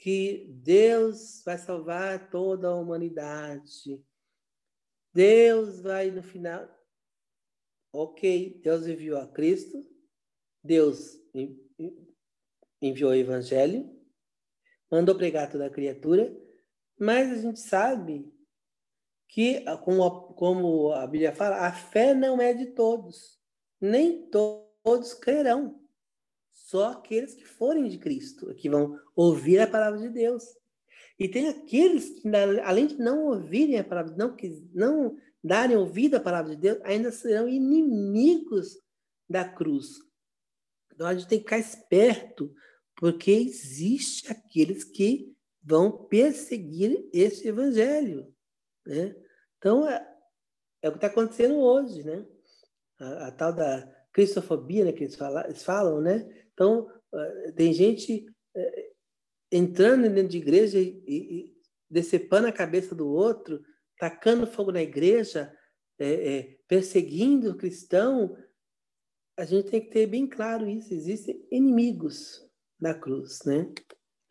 [0.00, 4.02] que Deus vai salvar toda a humanidade.
[5.12, 6.66] Deus vai no final.
[7.92, 9.78] Ok, Deus enviou a Cristo,
[10.62, 11.18] Deus
[12.80, 13.90] enviou o Evangelho,
[14.90, 16.34] mandou pregar toda a criatura,
[16.98, 18.32] mas a gente sabe
[19.28, 23.38] que, como, como a Bíblia fala, a fé não é de todos,
[23.80, 25.79] nem todos crerão.
[26.70, 30.44] Só aqueles que forem de Cristo, que vão ouvir a palavra de Deus.
[31.18, 32.28] E tem aqueles que,
[32.62, 34.36] além de não ouvirem a palavra, não,
[34.72, 38.78] não darem ouvido à palavra de Deus, ainda serão inimigos
[39.28, 39.88] da cruz.
[40.94, 42.54] Então a gente tem que ficar esperto,
[42.94, 48.32] porque existe aqueles que vão perseguir esse evangelho.
[48.86, 49.16] Né?
[49.58, 50.08] Então é,
[50.82, 52.24] é o que está acontecendo hoje, né?
[53.00, 56.28] A, a, tal da cristofobia, né, que eles, fala, eles falam, né?
[56.60, 58.90] Então, eh, tem gente eh,
[59.50, 61.56] entrando dentro de igreja e,
[61.88, 63.64] decepando a cabeça do outro,
[63.98, 65.56] tacando fogo na igreja,
[65.98, 68.36] é, perseguindo o cristão.
[69.38, 70.92] A gente tem que ter bem claro isso.
[70.92, 72.46] Existem inimigos
[72.78, 73.72] da cruz, né?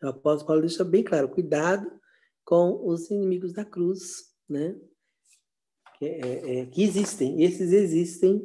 [0.00, 2.00] O apóstolo Paulo deixa bem claro: cuidado
[2.44, 4.80] com os inimigos da cruz, né?
[5.98, 8.40] Que, é que existem, esses existem,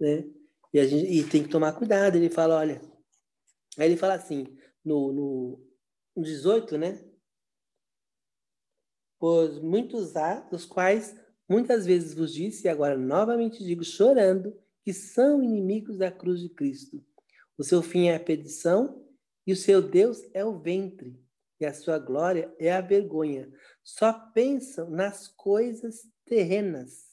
[0.00, 0.28] né?
[0.74, 2.16] E, a gente, e tem que tomar cuidado.
[2.16, 2.91] Ele fala: olha,
[3.78, 4.46] Aí ele fala assim,
[4.84, 7.02] no, no 18, né?
[9.18, 11.16] Pois muitos há, dos quais
[11.48, 16.48] muitas vezes vos disse, e agora novamente digo, chorando, que são inimigos da cruz de
[16.48, 17.04] Cristo.
[17.56, 19.06] O seu fim é a perdição,
[19.46, 21.20] e o seu Deus é o ventre,
[21.60, 23.50] e a sua glória é a vergonha.
[23.84, 27.12] Só pensam nas coisas terrenas.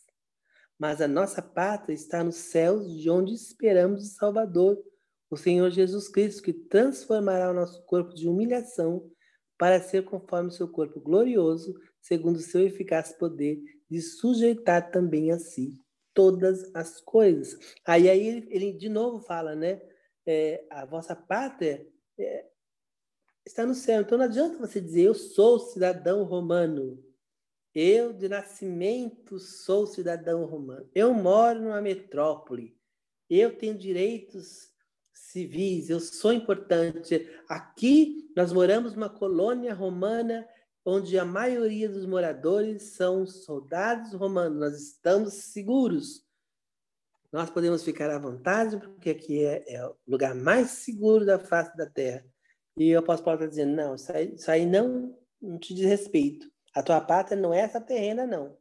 [0.77, 4.81] Mas a nossa pátria está nos céus, de onde esperamos o Salvador,
[5.29, 9.09] o Senhor Jesus Cristo, que transformará o nosso corpo de humilhação
[9.57, 15.31] para ser conforme o seu corpo glorioso, segundo o seu eficaz poder de sujeitar também
[15.31, 15.79] a si
[16.13, 17.57] todas as coisas.
[17.85, 19.81] Aí, aí ele, ele de novo fala, né?
[20.25, 21.87] É, a vossa pátria
[22.17, 22.45] é,
[23.45, 24.01] está no céu.
[24.01, 27.03] Então não adianta você dizer eu sou cidadão romano.
[27.73, 30.89] Eu de nascimento sou cidadão romano.
[30.93, 32.75] Eu moro numa metrópole.
[33.29, 34.69] Eu tenho direitos
[35.31, 35.89] civis.
[35.89, 37.29] Eu sou importante.
[37.47, 40.47] Aqui nós moramos numa colônia romana
[40.85, 44.59] onde a maioria dos moradores são soldados romanos.
[44.59, 46.23] Nós estamos seguros.
[47.31, 51.75] Nós podemos ficar à vontade, porque aqui é, é o lugar mais seguro da face
[51.77, 52.25] da terra.
[52.75, 55.85] E o apóstolo Paulo está dizendo: não, isso aí, isso aí não, não te diz
[55.85, 56.49] respeito.
[56.73, 58.57] A tua pátria não é essa terrena, não.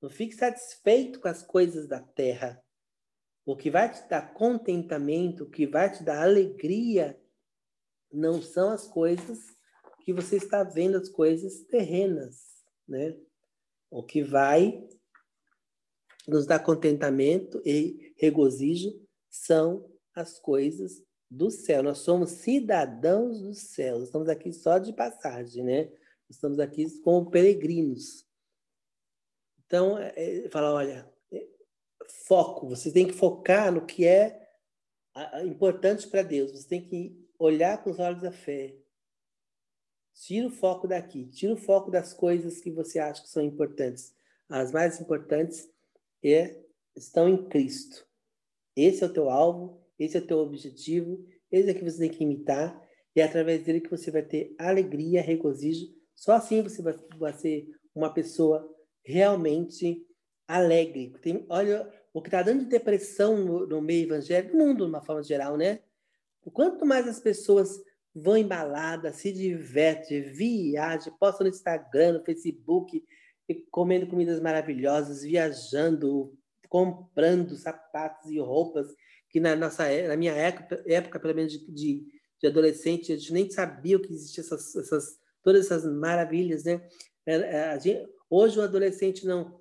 [0.00, 2.62] Não fique satisfeito com as coisas da terra.
[3.50, 7.20] O que vai te dar contentamento, o que vai te dar alegria,
[8.12, 9.40] não são as coisas
[10.04, 13.18] que você está vendo as coisas terrenas, né?
[13.90, 14.88] O que vai
[16.28, 19.84] nos dar contentamento e regozijo são
[20.14, 21.82] as coisas do céu.
[21.82, 24.04] Nós somos cidadãos do céu.
[24.04, 25.90] Estamos aqui só de passagem, né?
[26.28, 28.24] Estamos aqui como peregrinos.
[29.66, 31.09] Então, é, é, fala, olha,
[32.26, 32.68] foco.
[32.68, 34.48] Você tem que focar no que é
[35.44, 36.52] importante para Deus.
[36.52, 38.76] Você tem que olhar com os olhos da fé.
[40.14, 44.14] Tira o foco daqui, tira o foco das coisas que você acha que são importantes.
[44.48, 45.70] As mais importantes
[46.22, 46.60] é,
[46.94, 48.06] estão em Cristo.
[48.76, 52.10] Esse é o teu alvo, esse é o teu objetivo, esse é que você tem
[52.10, 52.80] que imitar,
[53.14, 55.86] e é através dele que você vai ter alegria, regozijo.
[56.14, 58.68] Só assim você vai, vai ser uma pessoa
[59.02, 60.06] realmente
[60.46, 61.14] alegre.
[61.22, 64.90] Tem, olha, o que está dando de depressão no, no meio evangélico, no mundo, de
[64.90, 65.80] uma forma geral, né?
[66.52, 67.80] Quanto mais as pessoas
[68.14, 73.04] vão em balada, se diverte, viaja, posta no Instagram, no Facebook,
[73.70, 76.36] comendo comidas maravilhosas, viajando,
[76.68, 78.88] comprando sapatos e roupas
[79.30, 82.06] que na nossa na minha época, época pelo menos de, de,
[82.40, 86.86] de adolescente, a gente nem sabia que existiam essas, essas, todas essas maravilhas, né?
[87.24, 89.59] É, é, gente, hoje o adolescente não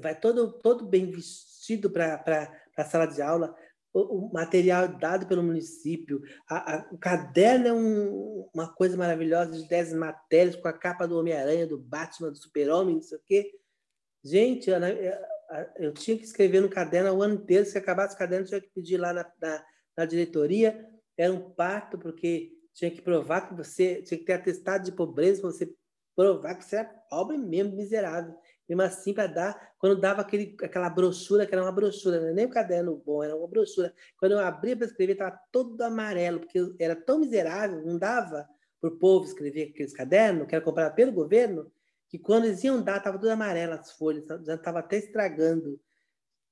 [0.00, 3.54] vai todo todo bem vestido para a sala de aula,
[3.92, 6.20] o, material dado pelo município.
[6.48, 11.06] A, a, o caderno é um, uma coisa maravilhosa de 10 matérias com a capa
[11.06, 13.52] do Homem-Aranha, do Batman, do Super-Homem, não sei o quê.
[14.22, 14.78] Gente, eu,
[15.76, 17.64] eu, tinha que escrever no caderno o ano inteiro.
[17.64, 19.64] Se acabasse o caderno, tinha que pedir lá na, na,
[19.96, 20.86] na diretoria.
[21.16, 25.40] Era um parto, porque tinha que provar que você tinha que ter atestado de pobreza
[25.40, 25.74] para você
[26.14, 28.36] provar que você era pobre mesmo, miserável
[28.68, 32.32] mesmo assim para dar, quando dava aquele, aquela brochura, que era uma brochura, não é
[32.32, 33.94] nem um caderno bom, era uma brochura.
[34.18, 38.48] Quando eu abria para escrever, estava todo amarelo, porque era tão miserável, não dava
[38.80, 41.70] para o povo escrever aqueles cadernos, que era comprado pelo governo,
[42.08, 45.80] que quando eles iam dar, estava tudo amarelo as folhas, já estava até estragando.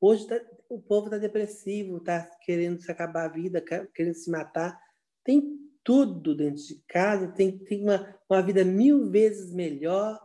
[0.00, 4.78] Hoje tá, o povo está depressivo, está querendo se acabar a vida, querendo se matar.
[5.22, 10.20] Tem tudo dentro de casa, tem, tem uma, uma vida mil vezes melhor,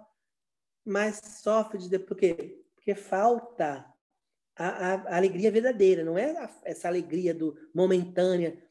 [0.89, 2.59] mas sofre de por quê?
[2.75, 3.85] Porque falta
[4.55, 8.61] a, a, a alegria verdadeira, não é a, essa alegria do momentânea.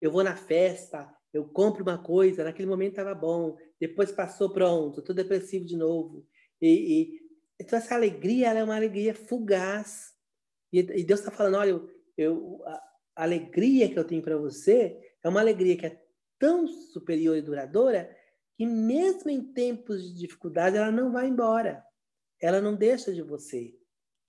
[0.00, 5.00] Eu vou na festa, eu compro uma coisa, naquele momento estava bom, depois passou pronto,
[5.00, 6.26] estou depressivo de novo.
[6.60, 7.20] E, e,
[7.60, 10.12] então essa alegria é uma alegria fugaz.
[10.72, 12.82] E, e Deus está falando, olha, eu, eu, a,
[13.16, 16.02] alegria que eu tenho para você é uma alegria que é
[16.38, 18.14] tão superior e duradoura
[18.62, 21.84] que mesmo em tempos de dificuldade ela não vai embora.
[22.40, 23.74] Ela não deixa de você.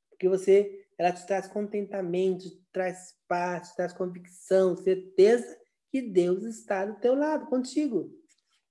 [0.09, 5.55] Porque você, ela te traz contentamento, te traz paz, te traz convicção, certeza
[5.91, 8.11] que Deus está do teu lado, contigo.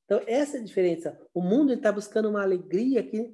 [0.05, 1.16] Então, essa é a diferença.
[1.33, 3.33] O mundo está buscando uma alegria que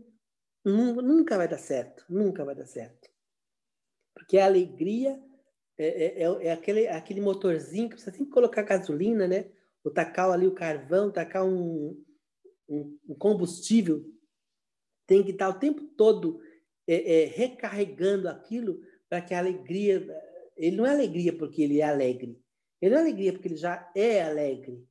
[0.63, 2.05] nunca vai dar certo.
[2.11, 3.09] Nunca vai dar certo.
[4.13, 5.19] Porque a alegria
[5.79, 9.51] é, é, é, é aquele, aquele motorzinho que tem que colocar gasolina, né?
[9.83, 12.05] O tacar ali o carvão, tacar um,
[12.69, 14.05] um, combustível,
[15.07, 16.41] tem que estar o tempo todo
[16.87, 20.07] é, é, recarregando aquilo para que a alegria.
[20.57, 22.41] Ele não é alegria porque ele é alegre.
[22.81, 24.87] Ele não é alegria porque ele já é alegre.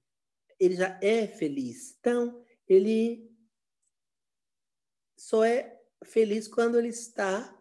[0.59, 1.95] Ele já é feliz.
[1.99, 3.31] Então, ele
[5.17, 7.53] só é feliz quando ele está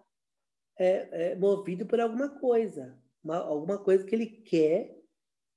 [0.78, 4.96] é, é, movido por alguma coisa, uma, alguma coisa que ele quer,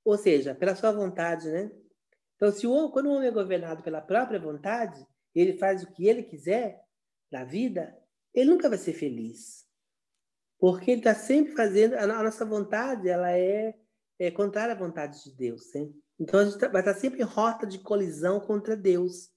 [0.04, 1.70] ou seja, pela sua vontade, né?
[2.40, 6.08] Então, se o, quando o homem é governado pela própria vontade, ele faz o que
[6.08, 6.82] ele quiser
[7.30, 7.94] na vida,
[8.32, 9.66] ele nunca vai ser feliz.
[10.58, 11.94] Porque ele está sempre fazendo.
[11.96, 13.74] A, nossa vontade ela é,
[14.18, 15.74] é contrária à vontade de Deus.
[15.74, 15.94] Hein?
[16.18, 19.28] Então, a gente tá, vai estar tá sempre em rota de colisão contra Deus.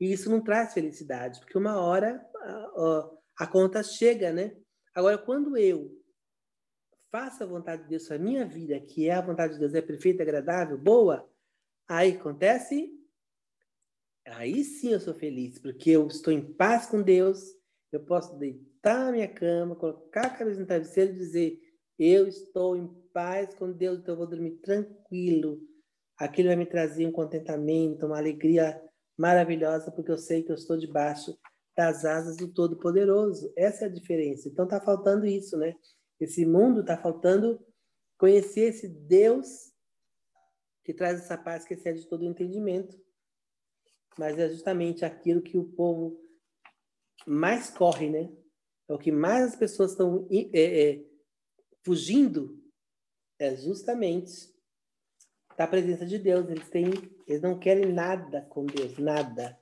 [0.00, 3.10] E isso não traz felicidade, porque uma hora a, a,
[3.44, 4.56] a conta chega, né?
[4.92, 5.88] Agora, quando eu
[7.12, 9.82] faço a vontade de Deus a minha vida, que é a vontade de Deus, é
[9.82, 11.29] perfeita, agradável, boa,
[11.90, 12.88] aí acontece,
[14.24, 17.42] aí sim eu sou feliz, porque eu estou em paz com Deus,
[17.90, 21.60] eu posso deitar na minha cama, colocar a cabeça no travesseiro e dizer,
[21.98, 25.60] eu estou em paz com Deus, então eu vou dormir tranquilo.
[26.16, 28.80] Aquilo vai me trazer um contentamento, uma alegria
[29.18, 31.36] maravilhosa, porque eu sei que eu estou debaixo
[31.76, 33.52] das asas do Todo-Poderoso.
[33.56, 34.48] Essa é a diferença.
[34.48, 35.74] Então está faltando isso, né?
[36.20, 37.60] Esse mundo está faltando
[38.16, 39.69] conhecer esse Deus
[40.84, 43.00] que traz essa paz que excede todo o entendimento.
[44.18, 46.20] Mas é justamente aquilo que o povo
[47.26, 48.30] mais corre, né?
[48.88, 51.04] É o que mais as pessoas estão é, é,
[51.84, 52.60] fugindo,
[53.38, 54.52] é justamente
[55.56, 56.48] da presença de Deus.
[56.48, 56.90] Eles têm,
[57.26, 59.58] eles não querem nada com Deus, nada.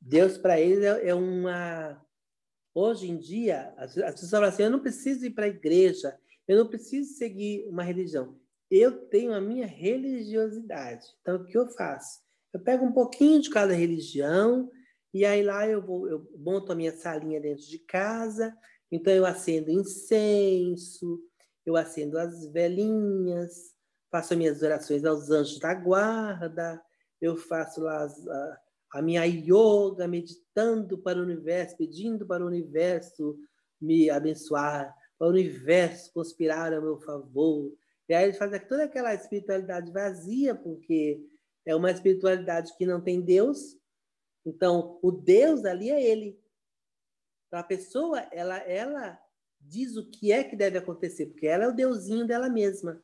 [0.00, 2.04] Deus para eles é, é, uma.
[2.74, 6.18] Hoje em dia, as, as pessoas falam assim: eu não preciso ir para a igreja,
[6.48, 8.41] eu não preciso seguir uma religião.
[8.74, 11.06] Eu tenho a minha religiosidade.
[11.20, 12.22] Então, o que eu faço?
[12.54, 14.70] Eu pego um pouquinho de cada religião
[15.12, 18.56] e aí lá eu vou, eu monto a minha salinha dentro de casa.
[18.90, 21.20] Então, eu acendo incenso,
[21.66, 23.74] eu acendo as velinhas,
[24.10, 26.82] faço minhas orações aos anjos da guarda,
[27.20, 28.60] eu faço lá as, a,
[28.94, 33.38] a minha yoga, meditando para o universo, pedindo para o universo
[33.78, 37.70] me abençoar, para o universo conspirar a meu favor.
[38.08, 41.24] E aí ele faz toda aquela espiritualidade vazia, porque
[41.64, 43.76] é uma espiritualidade que não tem Deus.
[44.44, 46.40] Então, o Deus ali é ele.
[47.46, 49.20] Então, a pessoa, ela, ela
[49.60, 53.02] diz o que é que deve acontecer, porque ela é o deusinho dela mesma.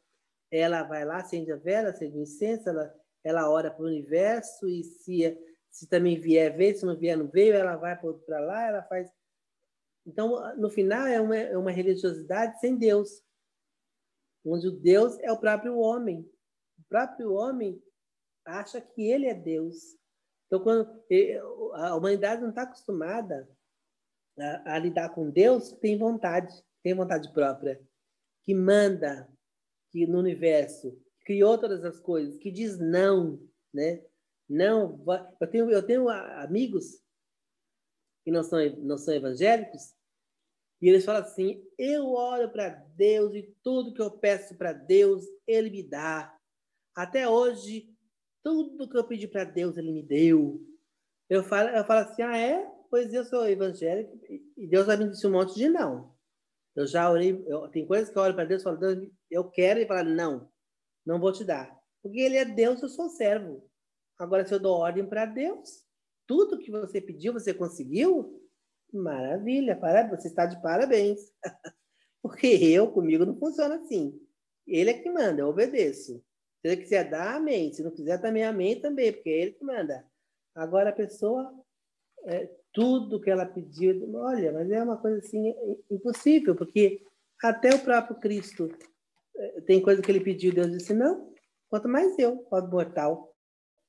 [0.50, 4.66] Ela vai lá, acende a vela, acende o incenso, ela, ela ora para o universo,
[4.66, 5.38] e se
[5.70, 9.08] se também vier, veio, se não vier, não veio, ela vai para lá, ela faz.
[10.06, 13.22] Então, no final, é uma, é uma religiosidade sem Deus,
[14.44, 16.20] onde o Deus é o próprio homem.
[16.79, 17.83] O próprio homem
[18.44, 19.96] acha que ele é Deus.
[20.46, 20.88] Então, quando
[21.74, 23.48] a humanidade não está acostumada
[24.38, 27.81] a, a, lidar com Deus, tem vontade, tem vontade própria,
[28.44, 29.29] que manda
[29.90, 33.40] que no universo, criou todas as coisas, que diz não,
[33.72, 34.05] né?
[34.48, 35.05] Não,
[35.40, 37.03] eu tenho, eu tenho amigos
[38.24, 39.94] que não são, não são evangélicos
[40.81, 45.25] e eles falam assim: eu oro para Deus e tudo que eu peço para Deus,
[45.47, 46.35] Ele me dá.
[46.95, 47.88] Até hoje,
[48.43, 50.61] tudo que eu pedi para Deus, Ele me deu.
[51.29, 52.64] Eu falo, eu falo assim: ah, é?
[52.91, 54.19] Pois eu sou evangélico
[54.57, 56.17] e Deus já me disse um monte de não.
[56.75, 59.45] Eu já orei, eu, tem coisas que eu oro para Deus e falo, Deus, eu
[59.51, 60.49] quero, e fala, não,
[61.05, 61.77] não vou te dar.
[62.01, 63.69] Porque Ele é Deus, eu sou servo.
[64.17, 65.85] Agora, se eu dou ordem para Deus,
[66.27, 68.47] tudo que você pediu, você conseguiu?
[68.92, 71.33] Maravilha, parabéns, você está de parabéns.
[72.22, 74.18] Porque eu, comigo, não funciona assim.
[74.66, 76.22] Ele é que manda, eu obedeço.
[76.61, 77.72] Se ele quiser dar, amém.
[77.72, 80.05] Se não quiser, também amém também, porque é ele que manda.
[80.55, 81.55] Agora, a pessoa,
[82.24, 85.55] é, tudo que ela pediu, olha, mas é uma coisa assim
[85.90, 87.01] impossível, porque
[87.42, 88.68] até o próprio Cristo
[89.37, 91.33] é, tem coisa que ele pediu, Deus disse não,
[91.70, 93.35] quanto mais eu, pode mortal.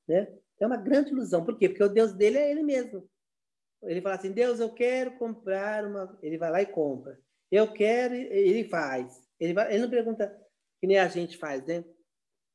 [0.07, 0.31] Né?
[0.59, 1.43] É uma grande ilusão.
[1.43, 1.69] Por quê?
[1.69, 3.09] Porque o Deus dele é ele mesmo.
[3.83, 6.17] Ele fala assim: Deus, eu quero comprar uma.
[6.21, 7.19] Ele vai lá e compra.
[7.51, 9.27] Eu quero, ele faz.
[9.39, 9.73] Ele, vai...
[9.73, 10.27] ele não pergunta
[10.79, 11.83] que nem a gente faz, né?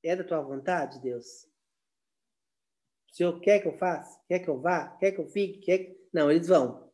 [0.03, 1.45] É da tua vontade, Deus?
[3.11, 4.21] O Senhor quer que eu faça?
[4.29, 4.97] Quer que eu vá?
[4.99, 5.61] Quer que eu fique?
[5.61, 6.09] Quer que...
[6.13, 6.93] Não, eles vão.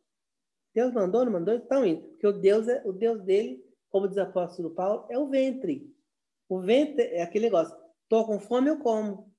[0.73, 1.55] Deus mandou, não mandou?
[1.55, 2.01] Estão indo.
[2.09, 5.93] Porque o Deus, é, o Deus dele, como diz o apóstolo Paulo, é o ventre.
[6.47, 7.75] O ventre é aquele negócio.
[8.03, 9.33] Estou com fome, eu como.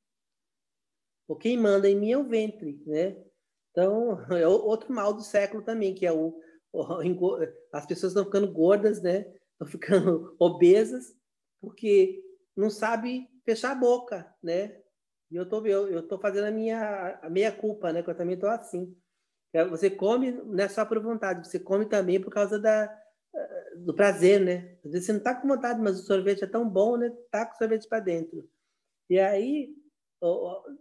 [1.26, 3.16] O quem manda em mim é o ventre, né?
[3.72, 6.38] Então, é outro mal do século também, que é o,
[6.72, 6.84] o
[7.72, 9.26] as pessoas estão ficando gordas, né?
[9.52, 11.14] Estão ficando obesas,
[11.60, 12.22] porque
[12.56, 14.80] não sabe fechar a boca, né?
[15.30, 18.02] E eu tô, eu, eu tô fazendo a minha a meia culpa, né?
[18.02, 18.94] Que eu também tô assim.
[19.52, 22.90] É, você come não é só por vontade, você come também por causa da,
[23.76, 24.76] do prazer, né?
[24.84, 27.10] Às vezes você não tá com vontade, mas o sorvete é tão bom, né?
[27.30, 28.48] Tá com sorvete para dentro.
[29.08, 29.74] E aí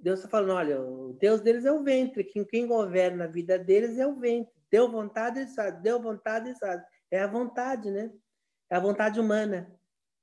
[0.02, 3.58] Deus está falando, olha, o Deus deles é o ventre, quem, quem governa a vida
[3.58, 4.54] deles é o ventre.
[4.70, 5.82] Deu vontade, eles fazem.
[5.82, 6.86] Deu vontade, eles fazem.
[7.10, 8.12] É a vontade, né?
[8.70, 9.74] É a vontade humana.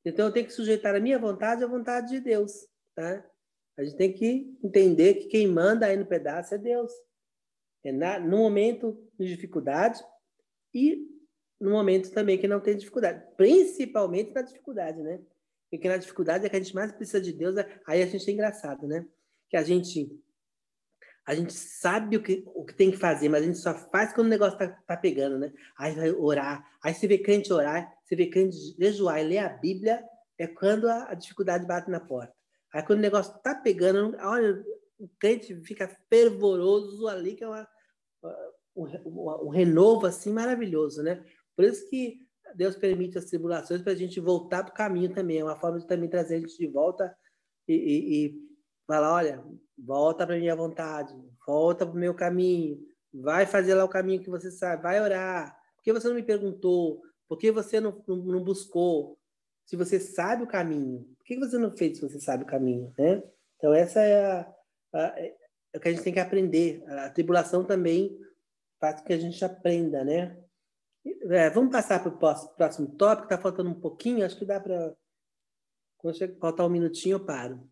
[0.04, 3.28] Então eu tenho que sujeitar a minha vontade à vontade de Deus, tá?
[3.76, 6.92] A gente tem que entender que quem manda aí no pedaço é Deus.
[7.84, 10.02] É na, no momento de dificuldade
[10.72, 11.06] e
[11.60, 13.22] no momento também que não tem dificuldade.
[13.36, 15.20] Principalmente na dificuldade, né?
[15.70, 17.56] Porque na dificuldade é que a gente mais precisa de Deus.
[17.86, 19.06] Aí a gente é engraçado, né?
[19.48, 20.10] Que a gente
[21.28, 24.14] a gente sabe o que, o que tem que fazer, mas a gente só faz
[24.14, 25.52] quando o negócio tá, tá pegando, né?
[25.76, 29.48] Aí vai orar, aí você vê crente orar, você vê crente jejuar e ler a
[29.50, 30.02] Bíblia,
[30.38, 32.32] é quando a, a dificuldade bate na porta.
[32.72, 34.64] Aí quando o negócio tá pegando, olha,
[34.98, 37.68] o crente fica fervoroso ali, que é uma,
[38.74, 41.22] um, um renovo assim maravilhoso, né?
[41.54, 45.38] Por isso que Deus permite as tribulações para a gente voltar para o caminho também,
[45.38, 47.14] é uma forma de também trazer a gente de volta
[47.66, 48.48] e, e, e
[48.86, 49.44] falar, olha,
[49.76, 51.14] volta para minha vontade,
[51.46, 52.80] volta para o meu caminho,
[53.12, 55.56] vai fazer lá o caminho que você sabe, vai orar.
[55.76, 57.02] Por que você não me perguntou?
[57.28, 59.18] Por que você não, não, não buscou?
[59.66, 62.92] Se você sabe o caminho, por que você não fez se você sabe o caminho,
[62.98, 63.22] né?
[63.56, 64.54] Então essa é, a,
[64.94, 65.36] a, é
[65.76, 66.82] o que a gente tem que aprender.
[66.86, 68.18] A tribulação também
[68.80, 70.36] faz com que a gente aprenda, né?
[71.30, 74.94] É, vamos passar para o próximo tópico, está faltando um pouquinho, acho que dá para.
[75.96, 77.68] Quando faltar um minutinho, eu paro.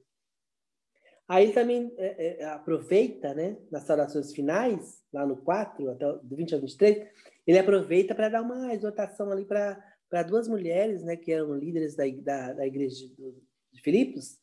[1.29, 6.55] Aí também é, é, aproveita, né, nas orações finais, lá no 4, até do 20
[6.55, 7.09] ao 23,
[7.47, 12.05] ele aproveita para dar uma exortação ali para duas mulheres, né, que eram líderes da,
[12.23, 13.35] da, da igreja de,
[13.73, 14.39] de Filipos,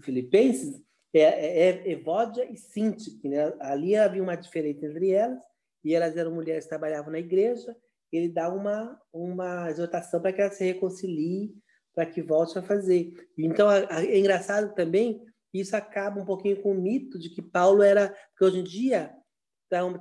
[0.00, 0.82] Filipenses,
[1.12, 3.28] é, é, é Evódia e Sintique.
[3.28, 3.54] Né?
[3.60, 5.42] Ali havia uma diferença entre elas,
[5.84, 7.76] e elas eram mulheres que trabalhavam na igreja,
[8.16, 11.54] ele dá uma, uma exortação para que elas se reconciliem,
[11.94, 13.12] para que volte a fazer.
[13.38, 15.22] Então, é engraçado também
[15.54, 18.08] isso acaba um pouquinho com o mito de que Paulo era.
[18.30, 19.14] Porque hoje em dia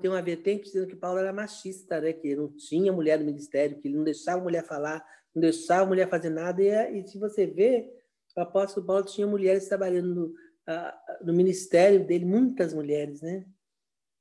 [0.01, 2.11] tem uma vertente dizendo que Paulo era machista, né?
[2.11, 5.03] que não tinha mulher no ministério, que ele não deixava a mulher falar,
[5.34, 6.61] não deixava a mulher fazer nada.
[6.61, 7.88] E, e se você vê,
[8.36, 13.45] o apóstolo Paulo tinha mulheres trabalhando no, uh, no ministério dele, muitas mulheres, né?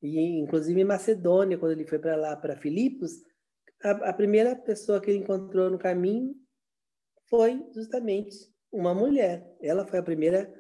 [0.03, 3.23] E, inclusive em Macedônia, quando ele foi para lá, para Filipos,
[3.83, 6.35] a, a primeira pessoa que ele encontrou no caminho
[7.29, 8.37] foi justamente
[8.71, 9.57] uma mulher.
[9.61, 10.53] Ela foi a primeira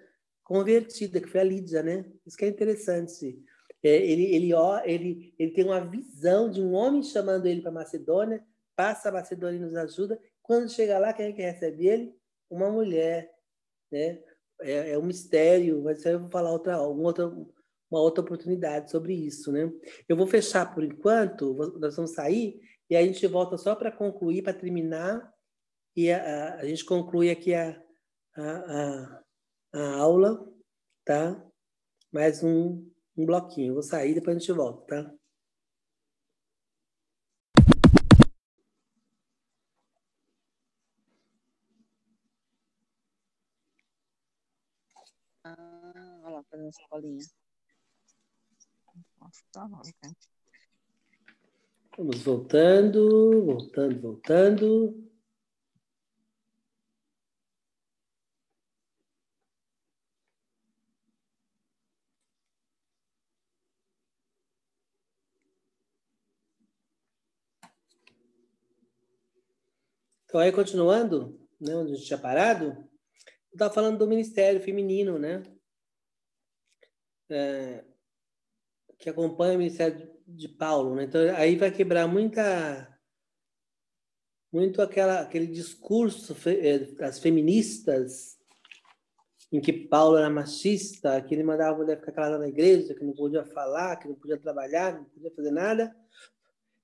[0.42, 2.04] convertida, que foi a Lídia, né?
[2.26, 3.38] Isso que é interessante.
[3.82, 7.70] É, ele, ele, ó, ele, ele tem uma visão de um homem chamando ele para
[7.70, 8.44] Macedônia,
[8.76, 10.20] passa a Macedônia e nos ajuda.
[10.42, 12.14] Quando chega lá, quem é que recebe ele?
[12.50, 13.30] Uma mulher,
[13.90, 14.20] né?
[14.60, 19.14] É, é um mistério, mas eu vou falar outra, uma outra, uma outra oportunidade sobre
[19.14, 19.72] isso, né?
[20.08, 22.60] Eu vou fechar por enquanto, nós vamos sair
[22.92, 25.32] e aí a gente volta só para concluir, para terminar,
[25.96, 27.82] e a, a, a, gente conclui aqui a,
[28.36, 29.22] a,
[29.72, 30.46] a aula,
[31.02, 31.42] tá?
[32.12, 32.86] Mais um,
[33.16, 33.72] um bloquinho.
[33.72, 35.14] Vou sair, depois a gente volta, tá?
[45.44, 47.24] Ah, olha lá, fazendo escolinha.
[49.18, 49.66] Nossa, tá
[51.96, 55.12] Vamos voltando, voltando, voltando.
[70.24, 75.18] Então, aí, continuando, né, onde a gente tinha parado, eu estava falando do ministério feminino,
[75.18, 75.42] né?
[77.28, 77.84] É,
[79.02, 81.04] que acompanha o ministério de Paulo, né?
[81.04, 82.88] Então, aí vai quebrar muita
[84.52, 88.38] muito aquela, aquele discurso é, das feministas
[89.50, 93.04] em que Paulo era machista, que ele mandava a mulher ficar calada na igreja, que
[93.04, 95.94] não podia falar, que não podia trabalhar, não podia fazer nada.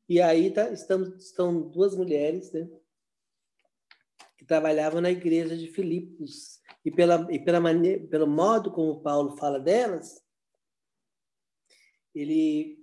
[0.09, 2.69] E aí tá, estamos, estão duas mulheres, né?
[4.47, 6.59] trabalhavam na igreja de Filipos.
[6.85, 10.23] E, pela, e pela maneira, pelo modo como Paulo fala delas,
[12.15, 12.79] ele,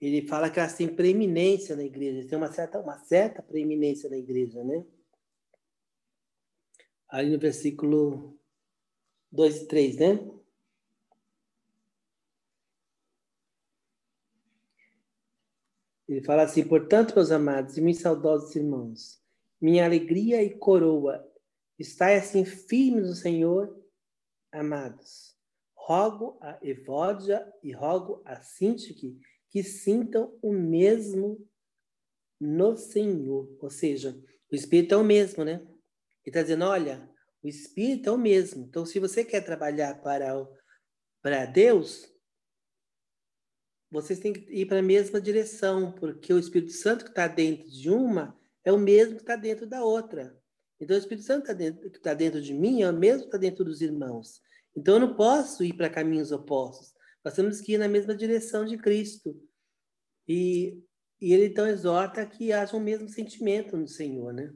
[0.00, 4.16] ele fala que elas têm preeminência na igreja, tem uma certa, uma certa preeminência na
[4.16, 4.84] igreja, né?
[7.08, 8.38] Aí no versículo
[9.30, 10.36] 2 e 3, né?
[16.08, 19.22] Ele fala assim: Portanto, meus amados e meus saudosos irmãos,
[19.60, 21.26] minha alegria e coroa.
[21.78, 23.76] Estai assim firmes no Senhor,
[24.50, 25.35] amados.
[25.86, 31.48] Rogo a Evódia e rogo a Sintique que sintam o mesmo
[32.40, 33.56] no Senhor.
[33.60, 34.20] Ou seja,
[34.50, 35.60] o Espírito é o mesmo, né?
[35.62, 35.70] Ele
[36.26, 37.08] está dizendo, olha,
[37.40, 38.64] o Espírito é o mesmo.
[38.64, 40.52] Então, se você quer trabalhar para, o,
[41.22, 42.12] para Deus,
[43.88, 47.70] vocês têm que ir para a mesma direção, porque o Espírito Santo que está dentro
[47.70, 50.36] de uma é o mesmo que está dentro da outra.
[50.80, 53.28] Então, o Espírito Santo tá dentro, que está dentro de mim é o mesmo que
[53.28, 54.44] está dentro dos irmãos.
[54.76, 56.92] Então, eu não posso ir para caminhos opostos.
[57.24, 59.34] Nós temos que ir na mesma direção de Cristo.
[60.28, 60.82] E,
[61.20, 64.52] e ele, então, exorta que haja o mesmo sentimento no Senhor, né?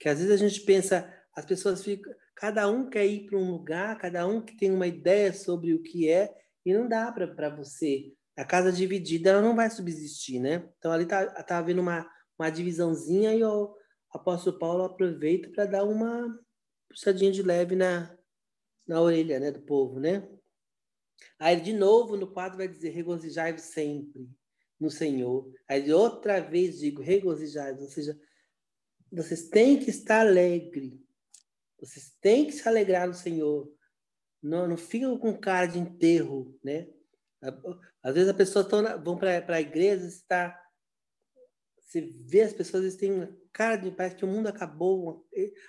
[0.00, 2.12] Que às vezes a gente pensa, as pessoas ficam...
[2.34, 5.82] Cada um quer ir para um lugar, cada um que tem uma ideia sobre o
[5.82, 6.34] que é,
[6.64, 8.12] E não dá para você.
[8.36, 10.68] A casa dividida ela não vai subsistir, né?
[10.78, 13.74] Então ali tá, tá havendo uma, uma divisãozinha e o
[14.10, 16.36] apóstolo Paulo aproveita para dar uma
[16.88, 18.16] puxadinha de leve na,
[18.86, 20.28] na orelha né, do povo, né?
[21.38, 24.28] Aí de novo no quadro vai dizer regozijai-vos sempre
[24.78, 25.52] no Senhor.
[25.68, 28.18] Aí outra vez digo regozijai-vos, ou seja,
[29.10, 31.00] vocês têm que estar alegre.
[31.78, 33.72] Vocês têm que se alegrar no Senhor.
[34.42, 36.88] Não, não ficam com cara de enterro, né?
[38.02, 38.66] Às vezes as pessoas
[39.02, 40.58] vão para a igreja, está
[41.92, 45.28] você vê as pessoas eles têm uma cara de parece que o mundo acabou.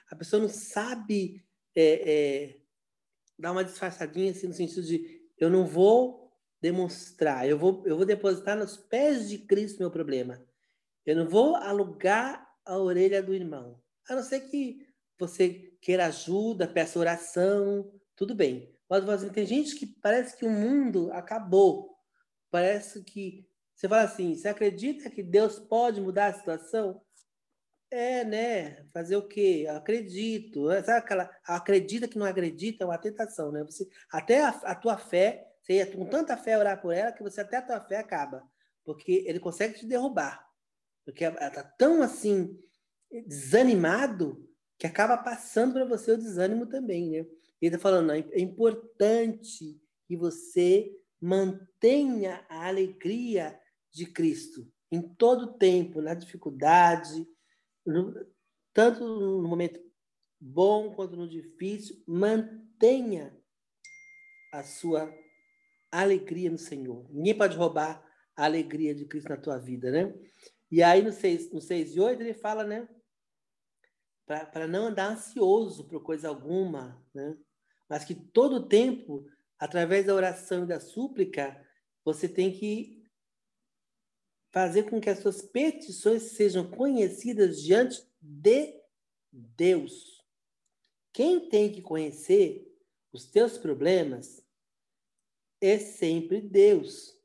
[0.10, 1.46] A pessoa não sabe
[1.76, 2.60] é, é,
[3.38, 6.32] dar uma disfarçadinha assim no sentido de eu não vou
[6.62, 10.42] demonstrar, eu vou eu vou depositar nos pés de Cristo meu problema.
[11.06, 13.82] Eu não vou alugar a orelha do irmão.
[14.08, 14.88] A não ser que
[15.20, 18.74] você queira ajuda, peça oração, tudo bem.
[18.90, 21.94] Mas assim, tem gente que parece que o mundo acabou.
[22.50, 27.02] Parece que você fala assim, você acredita que Deus pode mudar a situação?
[27.94, 28.84] É, né?
[28.92, 29.68] Fazer o quê?
[29.70, 30.68] Acredito.
[30.84, 33.64] Sabe aquela acredita que não acredita é uma tentação, né?
[33.66, 37.22] Você até a, a tua fé, você ia com tanta fé orar por ela que
[37.22, 38.42] você até a tua fé acaba,
[38.84, 40.44] porque ele consegue te derrubar.
[41.06, 42.58] Porque ela está tão assim,
[43.28, 44.44] desanimado,
[44.80, 47.18] que acaba passando para você o desânimo também, né?
[47.62, 50.92] Ele está falando, não, é importante que você
[51.22, 53.56] mantenha a alegria
[53.92, 57.28] de Cristo em todo tempo, na dificuldade,
[58.74, 59.80] tanto no momento
[60.40, 63.36] bom quanto no difícil, mantenha
[64.52, 65.14] a sua
[65.92, 67.08] alegria no Senhor.
[67.10, 68.04] Ninguém pode roubar
[68.36, 70.14] a alegria de Cristo na tua vida, né?
[70.72, 72.88] E aí, no 6, no 6 e 8, ele fala, né?
[74.26, 77.38] Para não andar ansioso por coisa alguma, né?
[77.88, 79.26] Mas que todo tempo,
[79.60, 81.64] através da oração e da súplica,
[82.04, 83.03] você tem que
[84.54, 88.80] fazer com que as suas petições sejam conhecidas diante de
[89.32, 90.24] Deus.
[91.12, 92.72] Quem tem que conhecer
[93.12, 94.46] os teus problemas
[95.60, 97.20] é sempre Deus.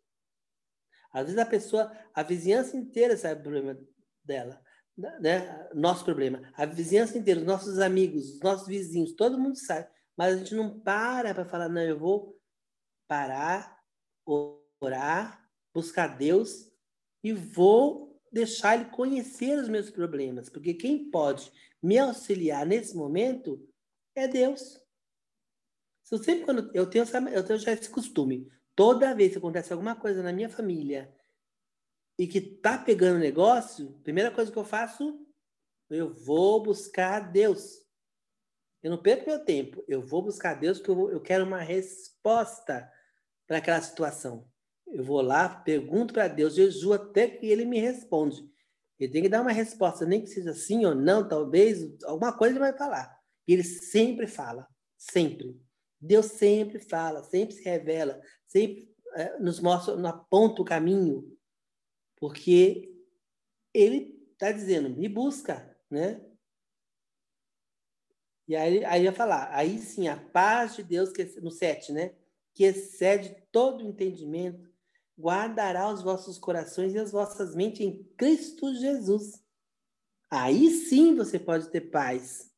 [1.12, 3.78] Às vezes a pessoa, a vizinhança inteira sabe o problema
[4.24, 4.62] dela,
[4.96, 5.68] né?
[5.74, 6.50] Nosso problema.
[6.54, 9.88] A vizinhança inteira, os nossos amigos, os nossos vizinhos, todo mundo sabe.
[10.16, 12.38] Mas a gente não para para falar, não, eu vou
[13.06, 13.82] parar,
[14.80, 16.68] orar, buscar Deus
[17.22, 21.50] e vou deixar ele conhecer os meus problemas, porque quem pode
[21.82, 23.66] me auxiliar nesse momento
[24.14, 24.80] é Deus.
[26.10, 29.96] Eu sempre quando eu tenho, eu tenho já esse costume, Toda vez que acontece alguma
[29.96, 31.12] coisa na minha família
[32.16, 35.18] e que tá pegando negócio, primeira coisa que eu faço,
[35.90, 37.84] eu vou buscar Deus.
[38.80, 42.88] Eu não perco meu tempo, eu vou buscar Deus porque eu, eu quero uma resposta
[43.48, 44.48] para aquela situação.
[44.92, 48.48] Eu vou lá, pergunto para Deus, jejuo até que ele me responde.
[48.98, 52.52] Ele tem que dar uma resposta, nem que seja sim ou não, talvez, alguma coisa
[52.52, 53.16] ele vai falar.
[53.46, 54.66] Ele sempre fala,
[54.96, 55.60] sempre.
[56.00, 61.36] Deus sempre fala, sempre se revela, sempre é, nos mostra, nos aponta o caminho,
[62.16, 62.92] porque
[63.72, 66.24] ele está dizendo, me busca, né?
[68.46, 72.14] E aí, aí ia falar, aí sim, a paz de Deus, que, no 7, né?
[72.54, 74.67] Que excede todo entendimento,
[75.18, 79.42] guardará os vossos corações e as vossas mentes em Cristo Jesus.
[80.30, 82.52] Aí sim você pode ter paz,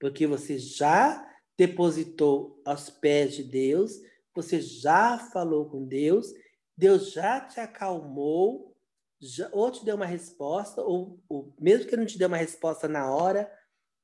[0.00, 4.00] porque você já depositou aos pés de Deus,
[4.34, 6.32] você já falou com Deus,
[6.76, 8.74] Deus já te acalmou,
[9.20, 12.38] já, ou te deu uma resposta, ou, ou mesmo que ele não te dê uma
[12.38, 13.52] resposta na hora,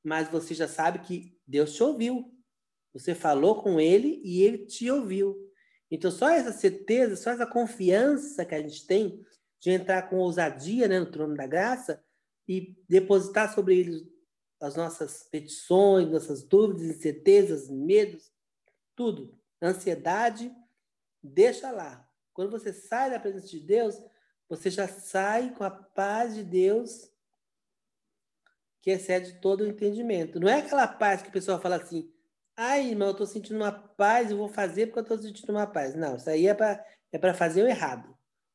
[0.05, 2.33] mas você já sabe que Deus te ouviu.
[2.93, 5.48] Você falou com ele e ele te ouviu.
[5.91, 9.25] Então, só essa certeza, só essa confiança que a gente tem
[9.61, 12.05] de entrar com ousadia né, no trono da graça
[12.47, 14.19] e depositar sobre ele
[14.61, 18.33] as nossas petições, nossas dúvidas, incertezas, medos,
[18.95, 20.53] tudo, ansiedade,
[21.23, 22.09] deixa lá.
[22.33, 24.01] Quando você sai da presença de Deus,
[24.49, 27.11] você já sai com a paz de Deus
[28.81, 30.41] que excede todo o entendimento.
[30.41, 32.13] Não é aquela paz que o pessoal fala assim,
[32.59, 35.67] ai, irmão, eu estou sentindo uma paz, eu vou fazer porque eu estou sentindo uma
[35.67, 35.95] paz.
[35.95, 38.13] Não, isso aí é para é fazer o errado.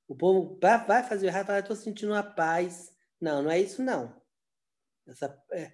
[0.07, 2.93] O povo vai fazer o errado fala, estou sentindo uma paz.
[3.19, 4.21] Não, não é isso não.
[5.07, 5.71] Essa, é,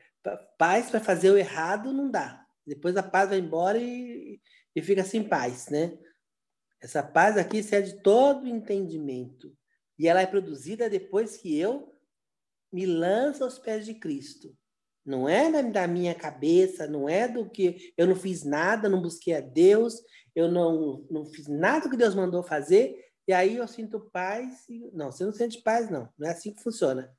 [0.60, 2.46] paz para fazer o errado não dá.
[2.66, 4.40] Depois a paz vai embora e,
[4.76, 5.98] e fica sem paz, né?
[6.80, 9.58] Essa paz aqui cede todo o entendimento.
[9.98, 12.00] E ela é produzida depois que eu
[12.72, 14.56] me lanço aos pés de Cristo.
[15.10, 19.36] Não é da minha cabeça, não é do que eu não fiz nada, não busquei
[19.36, 19.96] a Deus,
[20.36, 22.96] eu não, não fiz nada que Deus mandou fazer,
[23.28, 24.70] e aí eu sinto paz.
[24.70, 24.92] E...
[24.94, 26.08] Não, você não sente paz, não.
[26.16, 27.12] Não é assim que funciona.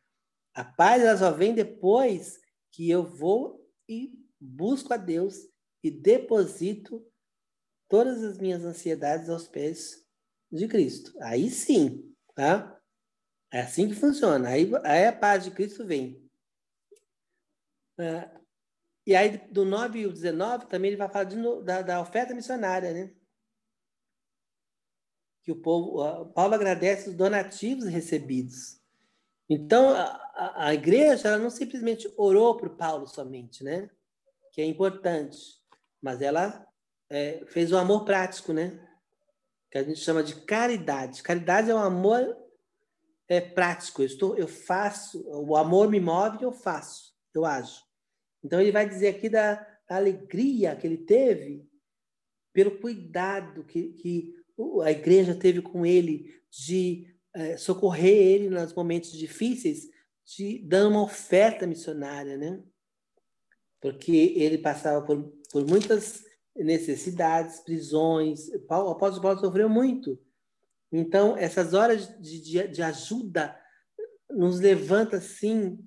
[0.55, 2.39] A paz ela só vem depois
[2.71, 5.49] que eu vou e busco a Deus
[5.83, 7.05] e deposito
[7.89, 10.07] todas as minhas ansiedades aos pés
[10.49, 11.13] de Cristo.
[11.23, 12.81] Aí sim, tá?
[13.53, 14.49] É assim que funciona.
[14.49, 16.20] Aí, aí a paz de Cristo vem.
[18.01, 18.31] É,
[19.07, 22.35] e aí, do 9 e o 19, também ele vai falar de, da, da oferta
[22.35, 23.13] missionária, né?
[25.43, 28.81] Que o povo, Paulo agradece os donativos recebidos.
[29.49, 33.91] Então, a, a igreja ela não simplesmente orou por Paulo somente, né?
[34.53, 35.39] Que é importante,
[36.01, 36.67] mas ela
[37.09, 38.87] é, fez o amor prático, né?
[39.71, 41.23] Que a gente chama de caridade.
[41.23, 42.37] Caridade é um amor
[43.29, 44.03] é, prático.
[44.03, 47.90] Eu, estou, eu faço, o amor me move e eu faço, eu ajo.
[48.43, 49.55] Então, ele vai dizer aqui da,
[49.89, 51.69] da alegria que ele teve
[52.53, 54.35] pelo cuidado que, que
[54.83, 59.89] a igreja teve com ele de é, socorrer ele nos momentos difíceis,
[60.25, 62.63] de, dando uma oferta missionária, né?
[63.81, 66.25] Porque ele passava por, por muitas
[66.55, 68.49] necessidades, prisões.
[68.49, 70.19] O apóstolo Paulo sofreu muito.
[70.93, 73.59] Então, essas horas de, de, de ajuda
[74.29, 75.79] nos levanta assim.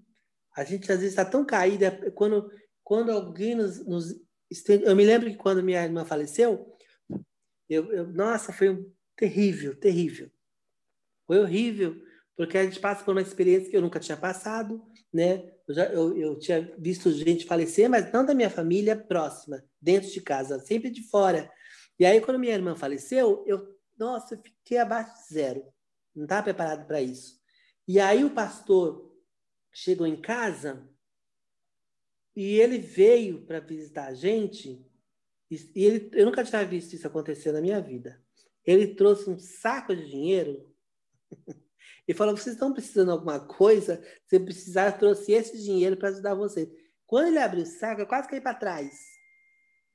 [0.55, 2.51] A gente às vezes está tão caída quando,
[2.83, 4.15] quando alguém nos, nos.
[4.67, 6.73] Eu me lembro que quando minha irmã faleceu,
[7.69, 10.29] eu, eu, nossa, foi um terrível, terrível.
[11.25, 11.95] Foi horrível,
[12.35, 15.51] porque a gente passa por uma experiência que eu nunca tinha passado, né?
[15.67, 20.09] Eu, já, eu, eu tinha visto gente falecer, mas não da minha família próxima, dentro
[20.09, 21.49] de casa, sempre de fora.
[21.99, 25.65] E aí, quando minha irmã faleceu, eu, nossa, eu fiquei abaixo de zero.
[26.15, 27.39] Não estava preparado para isso.
[27.87, 29.12] E aí, o pastor
[29.73, 30.87] chegou em casa
[32.35, 34.85] e ele veio para visitar a gente.
[35.49, 38.21] E ele, eu nunca tinha visto isso acontecer na minha vida.
[38.65, 40.71] Ele trouxe um saco de dinheiro
[42.07, 44.01] e falou: vocês estão precisando de alguma coisa?
[44.27, 46.69] Se precisar, eu trouxe esse dinheiro para ajudar vocês.
[47.05, 49.13] Quando ele abriu o saco, eu quase caí para trás.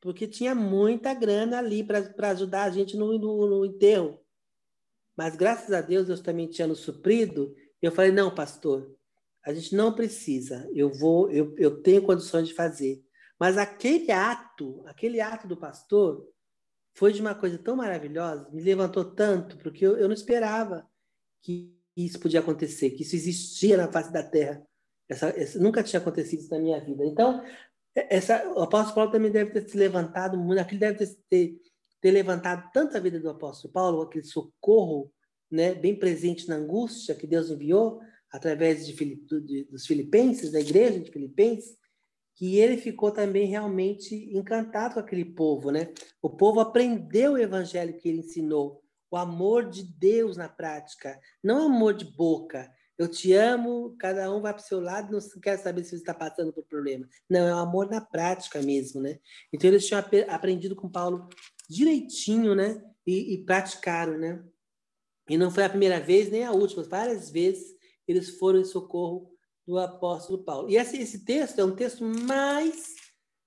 [0.00, 4.20] Porque tinha muita grana ali para ajudar a gente no, no, no, enterro.
[5.16, 7.52] Mas graças a Deus, Deus também tinha nos suprido.
[7.82, 8.96] Eu falei: não, pastor,
[9.48, 10.68] a gente não precisa.
[10.74, 13.02] Eu vou, eu, eu tenho condições de fazer.
[13.40, 16.28] Mas aquele ato, aquele ato do pastor,
[16.94, 20.86] foi de uma coisa tão maravilhosa, me levantou tanto, porque eu, eu não esperava
[21.40, 24.62] que isso podia acontecer, que isso existia na face da Terra.
[25.08, 27.02] Essa, essa, nunca tinha acontecido isso na minha vida.
[27.06, 27.42] Então,
[27.94, 31.58] essa, o apóstolo Paulo também deve ter se levantado muito, aquilo deve ter, ter,
[32.02, 35.10] ter levantado tanto a vida do apóstolo Paulo, aquele socorro
[35.50, 37.98] né, bem presente na angústia que Deus enviou
[38.30, 41.76] através de, dos filipenses, da igreja de Filipenses,
[42.38, 45.70] que ele ficou também realmente encantado com aquele povo.
[45.70, 45.92] Né?
[46.22, 51.66] O povo aprendeu o evangelho que ele ensinou, o amor de Deus na prática, não
[51.66, 52.70] amor de boca.
[52.96, 55.96] Eu te amo, cada um vai para o seu lado, não quer saber se você
[55.96, 57.08] está passando por problema.
[57.30, 59.18] Não, é o amor na prática mesmo, né?
[59.52, 61.28] Então eles tinham aprendido com Paulo
[61.70, 62.82] direitinho, né?
[63.06, 64.44] E, e praticaram, né?
[65.28, 67.77] E não foi a primeira vez nem a última, várias vezes
[68.08, 69.30] eles foram em socorro
[69.66, 70.70] do apóstolo Paulo.
[70.70, 72.96] E esse, esse texto é um texto mais.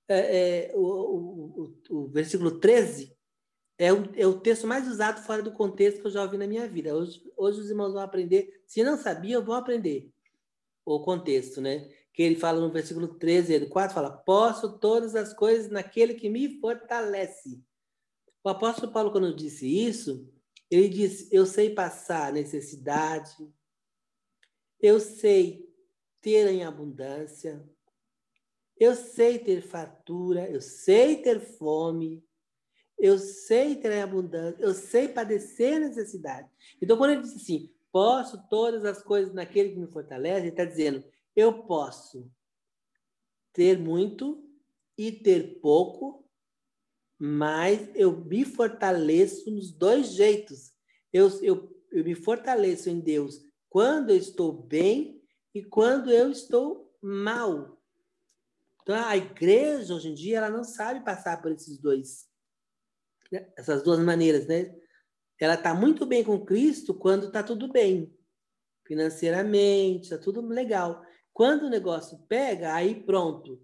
[0.08, 3.16] É, é, o, o, o, o versículo 13
[3.78, 6.46] é o, é o texto mais usado fora do contexto que eu já ouvi na
[6.46, 6.96] minha vida.
[6.96, 10.12] Hoje, hoje os irmãos vão aprender, se não sabiam, vão aprender
[10.86, 11.90] o contexto, né?
[12.14, 16.30] Que ele fala no versículo 13 do 4, fala, posso todas as coisas naquele que
[16.30, 17.60] me fortalece.
[18.44, 20.30] O apóstolo Paulo, quando disse isso,
[20.70, 23.32] ele disse, eu sei passar necessidade,
[24.82, 25.70] eu sei
[26.22, 27.64] ter em abundância,
[28.78, 32.24] eu sei ter fartura, eu sei ter fome,
[32.98, 36.50] eu sei ter abundância, eu sei padecer necessidade.
[36.82, 40.66] Então, quando ele diz assim, posso todas as coisas naquele que me fortalece, ele está
[40.66, 41.04] dizendo,
[41.36, 42.32] eu posso
[43.54, 44.44] ter muito
[44.98, 46.28] e ter pouco,
[47.20, 50.74] mas eu me fortaleço nos dois jeitos.
[51.14, 55.24] Eu, eu, eu me fortaleço em Deus quando eu estou bem
[55.56, 57.82] e quando eu estou mal.
[58.82, 62.30] Então, a igreja, hoje em dia, ela não sabe passar por esses dois
[63.32, 63.48] né?
[63.58, 64.76] essas duas maneiras, né?
[65.40, 68.14] Ela está muito bem com Cristo quando está tudo bem,
[68.86, 71.02] financeiramente, está tudo legal.
[71.34, 73.60] Quando o negócio pega, aí pronto.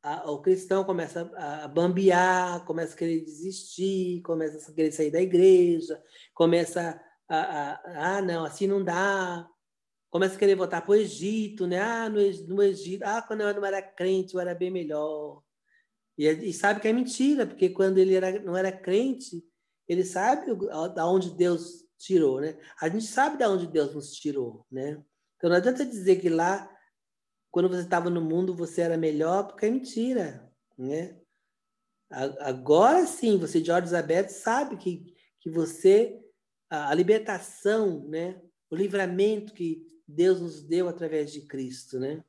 [0.00, 5.10] A, o cristão começa a, a bambear, começa a querer desistir, começa a querer sair
[5.10, 6.00] da igreja,
[6.32, 9.48] começa a, a, a ah, não, assim não dá.
[10.10, 11.80] começa a querer voltar para o Egito, né?
[11.80, 15.42] Ah, no, no, Egito, ah, quando eu não era crente, eu era bem melhor.
[16.16, 19.44] E, e sabe que é mentira, porque quando ele era, não era crente,
[19.86, 20.46] ele sabe
[20.94, 22.58] da onde Deus tirou, né?
[22.80, 25.02] A gente sabe da onde Deus nos tirou, né?
[25.36, 26.70] Então não adianta dizer que lá,
[27.50, 31.18] quando você estava no mundo, você era melhor, porque é mentira, né?
[32.10, 36.18] Agora sim, você de olhos abertos sabe que, que você,
[36.70, 38.40] a, libertação, né?
[38.70, 42.24] O livramento que Deus nos deu através de Cristo, né?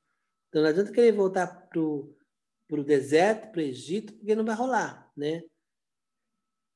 [0.47, 5.11] Então não adianta querer voltar para o deserto, para o Egito, porque não vai rolar,
[5.15, 5.43] né?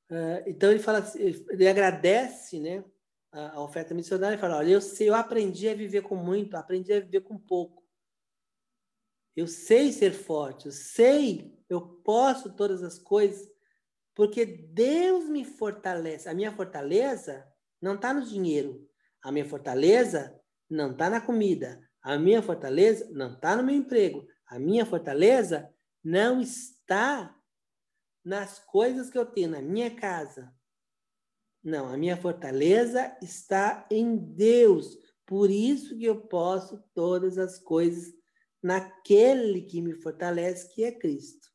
[0.09, 2.83] Uh, então ele fala, assim, ele agradece, né,
[3.31, 6.93] a oferta missionária e fala, olha, eu sei, eu aprendi a viver com muito, aprendi
[6.93, 7.83] a viver com pouco.
[9.35, 13.49] Eu sei ser forte, eu sei, eu posso todas as coisas,
[14.13, 16.29] porque Deus me fortalece.
[16.29, 17.51] A minha fortaleza
[17.83, 18.89] não está no dinheiro,
[19.21, 21.85] a minha fortaleza não está na comida.
[22.01, 24.25] A minha fortaleza não está no meu emprego.
[24.47, 25.69] A minha fortaleza
[26.01, 27.37] não está
[28.23, 30.55] nas coisas que eu tenho na minha casa.
[31.61, 34.97] Não, a minha fortaleza está em Deus.
[35.25, 38.13] Por isso que eu posso todas as coisas
[38.61, 41.49] naquele que me fortalece, que é Cristo.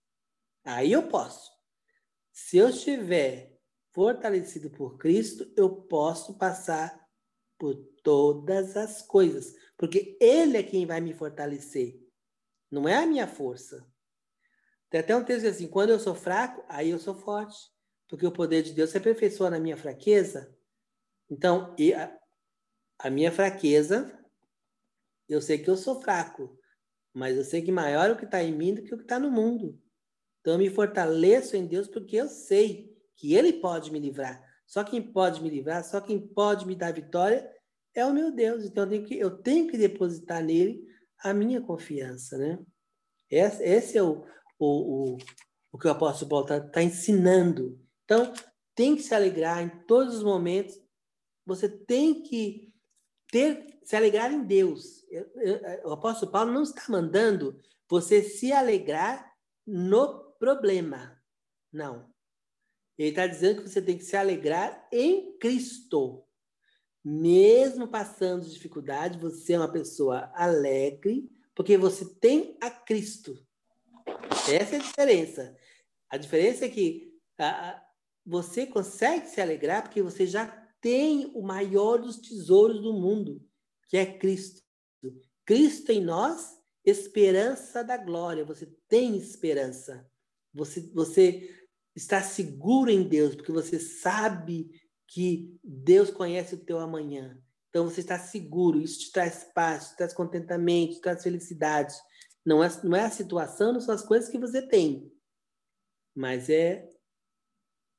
[0.62, 1.50] Aí eu posso.
[2.30, 3.57] Se eu estiver
[3.93, 6.99] fortalecido por Cristo, eu posso passar
[7.59, 12.01] por todas as coisas, porque Ele é quem vai me fortalecer,
[12.70, 13.86] não é a minha força.
[14.91, 17.57] Tem até um texto assim: quando eu sou fraco, aí eu sou forte,
[18.09, 20.55] porque o poder de Deus se aperfeiçoa na minha fraqueza.
[21.30, 21.74] Então,
[22.99, 24.18] a, minha fraqueza,
[25.28, 26.59] eu sei que eu sou fraco,
[27.12, 29.05] mas eu sei que maior é o que está em mim do que o que
[29.05, 29.78] está no mundo.
[30.41, 34.42] Então, eu me fortaleço em Deus porque eu sei que Ele pode me livrar.
[34.66, 37.50] Só quem pode me livrar, só quem pode me dar vitória
[37.94, 38.64] é o meu Deus.
[38.64, 40.86] Então eu tenho que, eu tenho que depositar nele
[41.18, 42.58] a minha confiança, né?
[43.30, 44.24] Esse, esse é o,
[44.58, 45.18] o, o,
[45.72, 47.78] o, que o apóstolo Paulo está tá ensinando.
[48.04, 48.32] Então,
[48.74, 50.80] tem que se alegrar em todos os momentos.
[51.44, 52.72] Você tem que
[53.30, 55.04] ter, se alegrar em Deus.
[55.84, 59.30] O apóstolo Paulo não está mandando você se alegrar
[59.66, 61.20] no problema.
[61.72, 62.08] Não.
[62.99, 66.24] Ele está dizendo que você tem que se alegrar em Cristo.
[67.05, 73.38] Mesmo passando dificuldade, você é uma pessoa alegre, porque você tem a Cristo.
[74.53, 75.57] Essa é a diferença.
[76.11, 77.14] A diferença é que
[78.26, 80.46] você consegue se alegrar porque você já
[80.80, 83.42] tem o maior dos tesouros do mundo,
[83.88, 84.62] que é Cristo.
[85.44, 88.44] Cristo em nós, esperança da glória.
[88.44, 90.07] Você tem esperança.
[90.53, 91.49] Você, você
[91.99, 94.70] estar seguro em Deus, porque você sabe
[95.07, 97.42] que Deus conhece o teu amanhã.
[97.68, 101.94] Então você está seguro, isso te traz paz, te traz contentamento, te traz felicidade.
[102.44, 105.12] Não é, não é a situação, não são as coisas que você tem,
[106.14, 106.88] mas é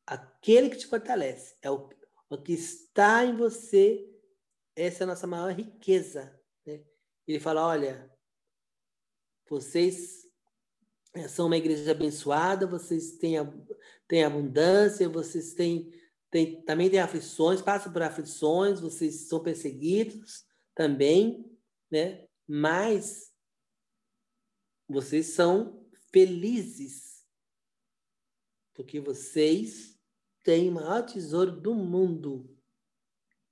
[0.08, 1.90] aquele que te fortalece, é o,
[2.30, 4.06] o que está em você.
[4.76, 6.34] Essa é a nossa maior riqueza.
[6.66, 6.84] Né?
[7.28, 8.10] Ele fala: olha,
[9.48, 10.29] vocês
[11.28, 13.36] são uma igreja abençoada, vocês têm,
[14.08, 15.92] têm abundância, vocês têm,
[16.30, 20.46] têm, também têm aflições, passam por aflições, vocês são perseguidos
[20.76, 21.46] também,
[21.92, 22.28] né?
[22.48, 23.34] mas
[24.88, 27.26] vocês são felizes,
[28.74, 30.00] porque vocês
[30.44, 32.56] têm o maior tesouro do mundo,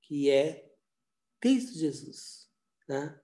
[0.01, 0.71] que é
[1.39, 2.49] Cristo Jesus.
[2.87, 3.19] Né?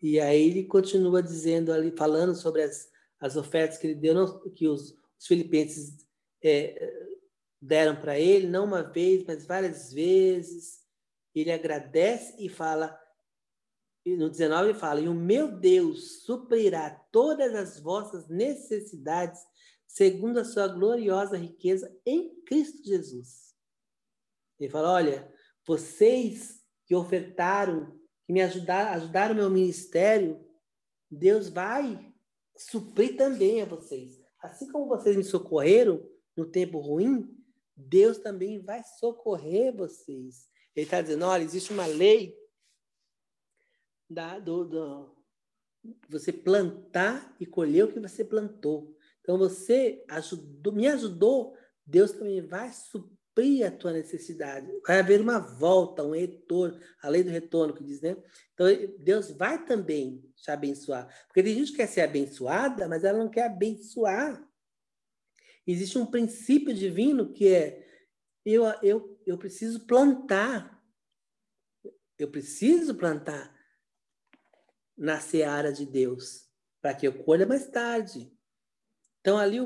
[0.00, 2.90] E aí ele continua dizendo ali, falando sobre as
[3.20, 6.06] as ofertas que ele deu, não, que os, os filipenses
[6.42, 7.06] é,
[7.60, 10.84] deram para ele, não uma vez, mas várias vezes.
[11.34, 12.98] Ele agradece e fala,
[14.06, 19.40] no 19 ele fala, e o meu Deus suprirá todas as vossas necessidades
[19.86, 23.54] segundo a sua gloriosa riqueza em Cristo Jesus.
[24.58, 25.32] Ele fala, olha,
[25.66, 30.44] vocês que ofertaram, que me ajudaram, ajudaram o meu ministério,
[31.10, 32.14] Deus vai
[32.56, 34.20] suprir também a vocês.
[34.40, 37.28] Assim como vocês me socorreram no tempo ruim,
[37.76, 40.48] Deus também vai socorrer vocês.
[40.74, 42.36] Ele está dizendo: olha, existe uma lei
[44.08, 45.16] da, do, do,
[46.08, 48.96] você plantar e colher o que você plantou.
[49.20, 54.70] Então você ajudou, me ajudou, Deus também vai suprir a tua necessidade.
[54.86, 58.16] Vai haver uma volta, um retorno, a lei do retorno que diz, né?
[58.54, 58.66] Então,
[58.98, 61.06] Deus vai também te abençoar.
[61.26, 64.42] Porque tem gente que quer ser abençoada, mas ela não quer abençoar.
[65.66, 67.84] Existe um princípio divino que é
[68.44, 70.80] eu, eu, eu preciso plantar.
[72.18, 73.54] eu preciso plantar
[74.96, 76.48] na seara de Deus,
[76.80, 78.32] para que eu colha mais tarde.
[79.20, 79.58] Então, ali,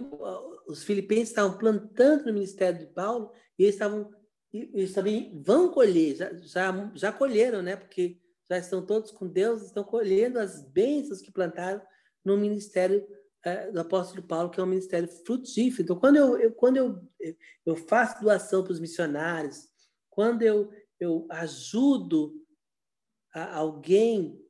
[0.66, 4.10] os filipenses estavam plantando no ministério de Paulo e eles estavam
[4.52, 7.76] eles também vão colher, já, já, já colheram, né?
[7.76, 8.20] Porque
[8.50, 11.80] já estão todos com Deus, estão colhendo as bênçãos que plantaram
[12.24, 13.06] no ministério
[13.44, 15.84] é, do apóstolo Paulo, que é um ministério frutífero.
[15.84, 17.08] Então, quando eu, eu quando eu,
[17.64, 19.68] eu faço doação para os missionários,
[20.10, 22.44] quando eu, eu ajudo
[23.32, 24.44] alguém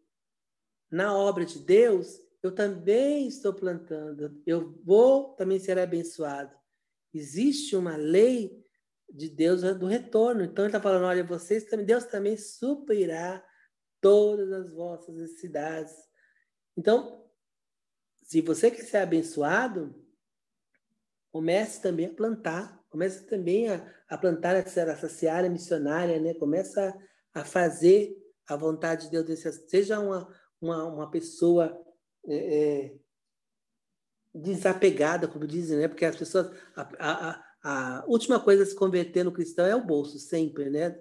[0.90, 6.56] na obra de Deus, eu também estou plantando, eu vou também ser abençoado.
[7.12, 8.64] Existe uma lei
[9.12, 10.42] de Deus do retorno.
[10.42, 13.44] Então ele está falando: olha, vocês também, Deus também suprirá
[14.00, 15.94] todas as vossas necessidades.
[16.76, 17.24] Então,
[18.22, 19.94] se você quer ser abençoado,
[21.32, 26.34] comece também a plantar, comece também a, a plantar essa, seara missionária, né?
[26.34, 26.96] Começa
[27.34, 28.16] a, a fazer
[28.48, 30.28] a vontade de Deus, seja uma,
[30.60, 31.76] uma, uma pessoa
[32.26, 32.94] é, é,
[34.34, 35.88] desapegada, como dizem, né?
[35.88, 39.84] Porque as pessoas, a, a, a última coisa a se converter no cristão é o
[39.84, 40.98] bolso, sempre, né?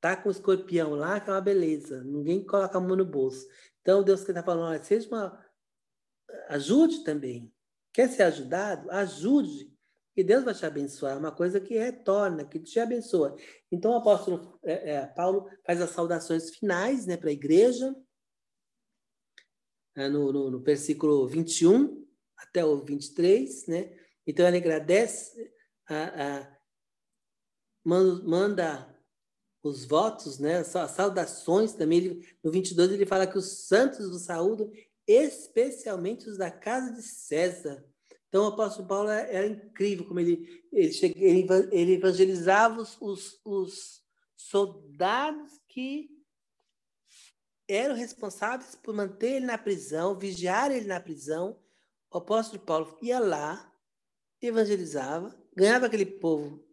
[0.00, 2.02] Tá com o escorpião lá, que é uma beleza.
[2.02, 3.46] Ninguém coloca a mão no bolso.
[3.82, 5.46] Então, Deus que está falando, seja uma...
[6.48, 7.52] Ajude também.
[7.92, 8.90] Quer ser ajudado?
[8.90, 9.70] Ajude.
[10.16, 11.14] E Deus vai te abençoar.
[11.14, 13.36] É uma coisa que retorna, que te abençoa.
[13.70, 17.94] Então, o apóstolo é, é, Paulo faz as saudações finais né, para a igreja,
[19.96, 23.96] é, no, no, no versículo 21 até o 23, né?
[24.26, 25.52] Então, ele agradece,
[25.88, 26.58] a, a,
[27.84, 28.89] manda
[29.62, 30.58] os votos, né?
[30.58, 31.98] As saudações também.
[31.98, 34.70] Ele, no 22 ele fala que os santos o saúdam,
[35.06, 37.84] especialmente os da casa de César.
[38.28, 43.40] Então, o apóstolo Paulo era, era incrível como ele, ele, ele, ele evangelizava os, os,
[43.44, 44.02] os
[44.36, 46.08] soldados que
[47.68, 51.58] eram responsáveis por manter ele na prisão, vigiar ele na prisão.
[52.12, 53.72] O apóstolo Paulo ia lá,
[54.40, 56.64] evangelizava, ganhava aquele povo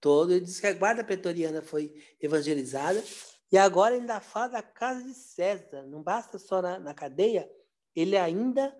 [0.00, 0.32] todo.
[0.32, 3.02] Ele disse que a guarda pretoriana foi evangelizada.
[3.50, 5.82] E agora ainda fala da casa de César.
[5.86, 7.50] Não basta só na, na cadeia,
[7.94, 8.76] ele ainda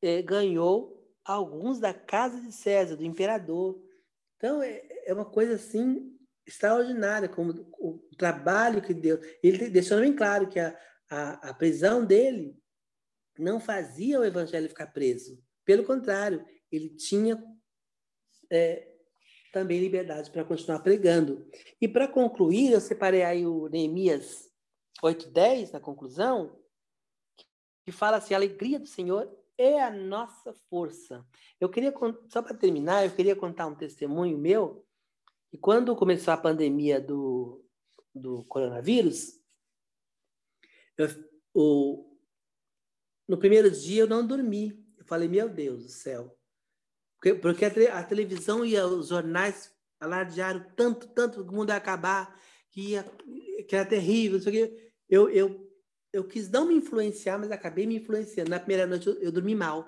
[0.00, 3.82] é, ganhou alguns da casa de César, do imperador.
[4.36, 9.18] Então, é, é uma coisa assim extraordinária, como o trabalho que deu.
[9.42, 10.78] Ele deixou bem claro que a,
[11.10, 12.56] a, a prisão dele
[13.36, 15.42] não fazia o evangelho ficar preso.
[15.64, 17.42] Pelo contrário, ele tinha
[18.50, 18.95] é,
[19.56, 21.48] também liberdade para continuar pregando.
[21.80, 24.52] E para concluir, eu separei aí o Neemias
[25.02, 26.60] 8:10 na conclusão,
[27.82, 31.26] que fala assim: a alegria do Senhor é a nossa força.
[31.58, 31.94] Eu queria
[32.28, 34.86] só para terminar, eu queria contar um testemunho meu.
[35.50, 37.64] E quando começou a pandemia do,
[38.14, 39.40] do coronavírus,
[40.98, 41.08] eu,
[41.54, 42.14] o,
[43.26, 44.84] no primeiro dia eu não dormi.
[44.98, 46.36] Eu falei, meu Deus do céu,
[47.26, 51.76] porque, porque a, a, televisão e os jornais alardearam tanto, tanto que o mundo ia
[51.76, 52.38] acabar,
[52.70, 53.04] que, ia,
[53.68, 54.38] que era terrível.
[55.08, 55.70] Eu, eu,
[56.12, 58.50] eu quis não me influenciar, mas acabei me influenciando.
[58.50, 59.86] Na primeira noite eu, eu dormi mal.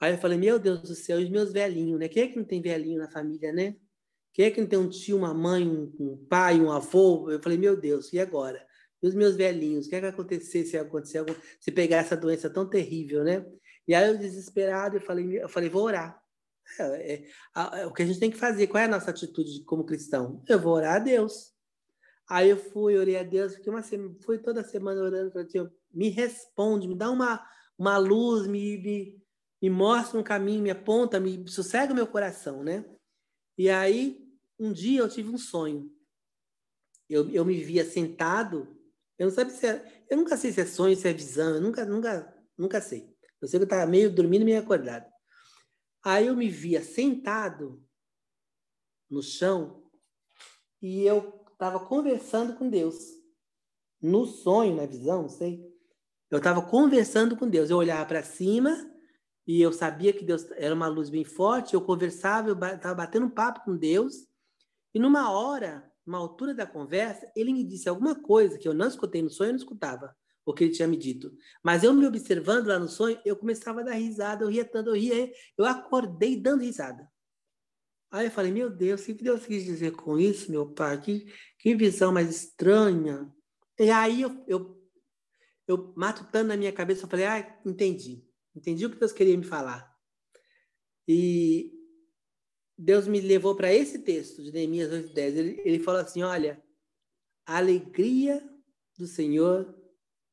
[0.00, 2.08] Aí eu falei, meu Deus do céu, os meus velhinhos, né?
[2.08, 3.76] Quem é que não tem velhinho na família, né?
[4.32, 7.30] Quem é que não tem um tio, uma mãe, um, um pai, um avô?
[7.30, 8.66] Eu falei, meu Deus, e agora?
[9.02, 11.24] E os meus velhinhos, o que é que vai acontecer se acontecer
[11.60, 13.44] se pegar essa doença tão terrível, né?
[13.86, 16.21] E aí eu desesperado, eu falei, eu falei, vou orar.
[16.78, 19.64] É, é, é, o que a gente tem que fazer, qual é a nossa atitude
[19.64, 20.42] como cristão?
[20.48, 21.52] Eu vou orar a Deus.
[22.28, 25.70] Aí eu fui, orei a Deus, fiquei uma semana, fui toda semana orando para Deus,
[25.92, 27.44] me responde, me dá uma,
[27.76, 29.22] uma luz, me, me,
[29.60, 32.84] me mostra um caminho, me aponta, me sossega o meu coração, né?
[33.58, 34.26] E aí,
[34.58, 35.92] um dia eu tive um sonho.
[37.08, 38.76] Eu, eu me via sentado,
[39.18, 39.66] eu não sabia se
[40.08, 43.12] eu nunca sei se é sonho, se é visão, eu nunca, nunca, nunca sei.
[43.40, 45.11] Eu sei que eu estava meio dormindo, meio acordado.
[46.04, 47.80] Aí eu me via sentado
[49.08, 49.84] no chão
[50.80, 52.96] e eu estava conversando com Deus.
[54.00, 55.64] No sonho, na visão, não sei.
[56.28, 57.70] Eu estava conversando com Deus.
[57.70, 58.90] Eu olhava para cima
[59.46, 61.74] e eu sabia que Deus era uma luz bem forte.
[61.74, 64.26] Eu conversava, eu estava batendo um papo com Deus.
[64.92, 68.88] E numa hora, numa altura da conversa, ele me disse alguma coisa que eu não
[68.88, 71.32] escutei no sonho, eu não escutava o que ele tinha me dito.
[71.62, 74.90] Mas eu me observando lá no sonho, eu começava a dar risada, eu ria tanto,
[74.90, 77.08] eu ria, eu acordei dando risada.
[78.10, 81.00] Aí eu falei, meu Deus, o que Deus quis dizer com isso, meu pai?
[81.00, 83.32] Que, que visão mais estranha.
[83.78, 84.82] E aí eu, eu,
[85.66, 88.22] eu matutando na minha cabeça, eu falei, ah, entendi.
[88.54, 89.90] Entendi o que Deus queria me falar.
[91.08, 91.72] E
[92.76, 95.18] Deus me levou para esse texto de Neemias 8,10.
[95.36, 96.62] Ele, ele falou assim, olha,
[97.46, 98.46] A alegria
[98.98, 99.74] do Senhor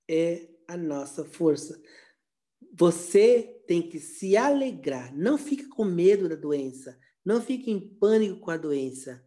[0.09, 1.79] é a nossa força.
[2.73, 5.15] Você tem que se alegrar.
[5.15, 6.97] Não fique com medo da doença.
[7.23, 9.23] Não fique em pânico com a doença.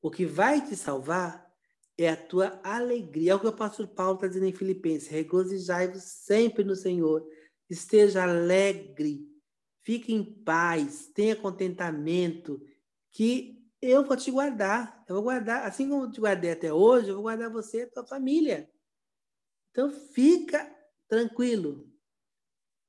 [0.00, 1.46] O que vai te salvar
[1.98, 3.32] é a tua alegria.
[3.32, 5.08] É o que o apóstolo Paulo está dizendo em Filipenses.
[5.08, 7.22] Regozijai-vos sempre no Senhor.
[7.68, 9.28] Esteja alegre.
[9.82, 11.10] Fique em paz.
[11.14, 12.60] Tenha contentamento.
[13.10, 15.04] Que eu vou te guardar.
[15.06, 15.66] Eu vou guardar.
[15.66, 18.71] Assim como eu te guardei até hoje, eu vou guardar você e a tua família.
[19.72, 20.70] Então fica
[21.08, 21.90] tranquilo.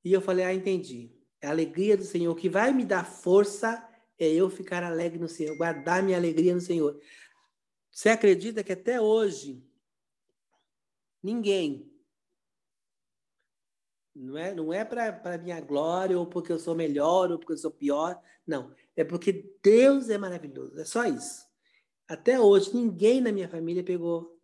[0.04, 1.12] E eu falei: Ah, entendi.
[1.40, 3.86] É a alegria do Senhor que vai me dar força
[4.18, 7.00] é eu ficar alegre no Senhor, guardar minha alegria no Senhor.
[7.90, 9.66] Você acredita que até hoje
[11.22, 11.90] ninguém
[14.14, 17.58] não é, não é para minha glória ou porque eu sou melhor ou porque eu
[17.58, 18.72] sou pior, não.
[18.94, 21.44] É porque Deus é maravilhoso, é só isso.
[22.06, 24.38] Até hoje ninguém na minha família pegou,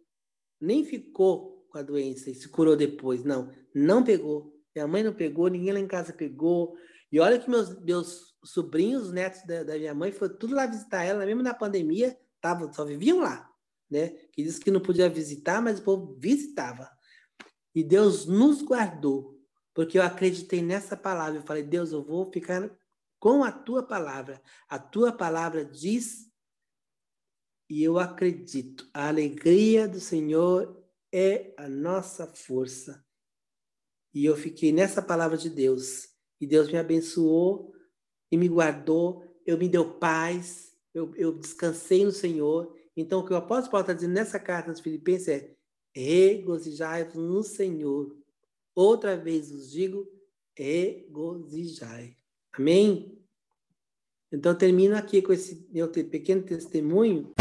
[0.60, 4.52] nem ficou com a doença e se curou depois, não, não pegou.
[4.74, 6.76] Minha mãe não pegou, ninguém lá em casa pegou.
[7.10, 10.66] E olha que meus, meus sobrinhos, os netos da, da minha mãe, foram tudo lá
[10.66, 13.50] visitar ela, mesmo na pandemia, tava, só viviam lá,
[13.90, 14.08] né?
[14.32, 16.90] Que disse que não podia visitar, mas o povo visitava.
[17.74, 19.38] E Deus nos guardou,
[19.74, 21.38] porque eu acreditei nessa palavra.
[21.38, 22.70] Eu falei, Deus, eu vou ficar
[23.18, 24.40] com a tua palavra.
[24.68, 26.30] A tua palavra diz,
[27.68, 28.88] e eu acredito.
[28.92, 30.79] A alegria do Senhor
[31.12, 33.04] é a nossa força.
[34.12, 36.08] E eu fiquei nessa palavra de Deus.
[36.40, 37.72] E Deus me abençoou
[38.30, 39.24] e me guardou.
[39.46, 40.72] Eu me deu paz.
[40.92, 42.74] Eu, eu descansei no Senhor.
[42.96, 45.54] Então, o que o apóstolo Paulo está dizendo nessa carta aos Filipenses é:
[45.94, 48.16] regozijai-vos no Senhor.
[48.74, 50.10] Outra vez vos digo:
[50.56, 52.16] regozijai.
[52.52, 53.16] Amém?
[54.32, 57.32] Então, termino aqui com esse meu pequeno testemunho.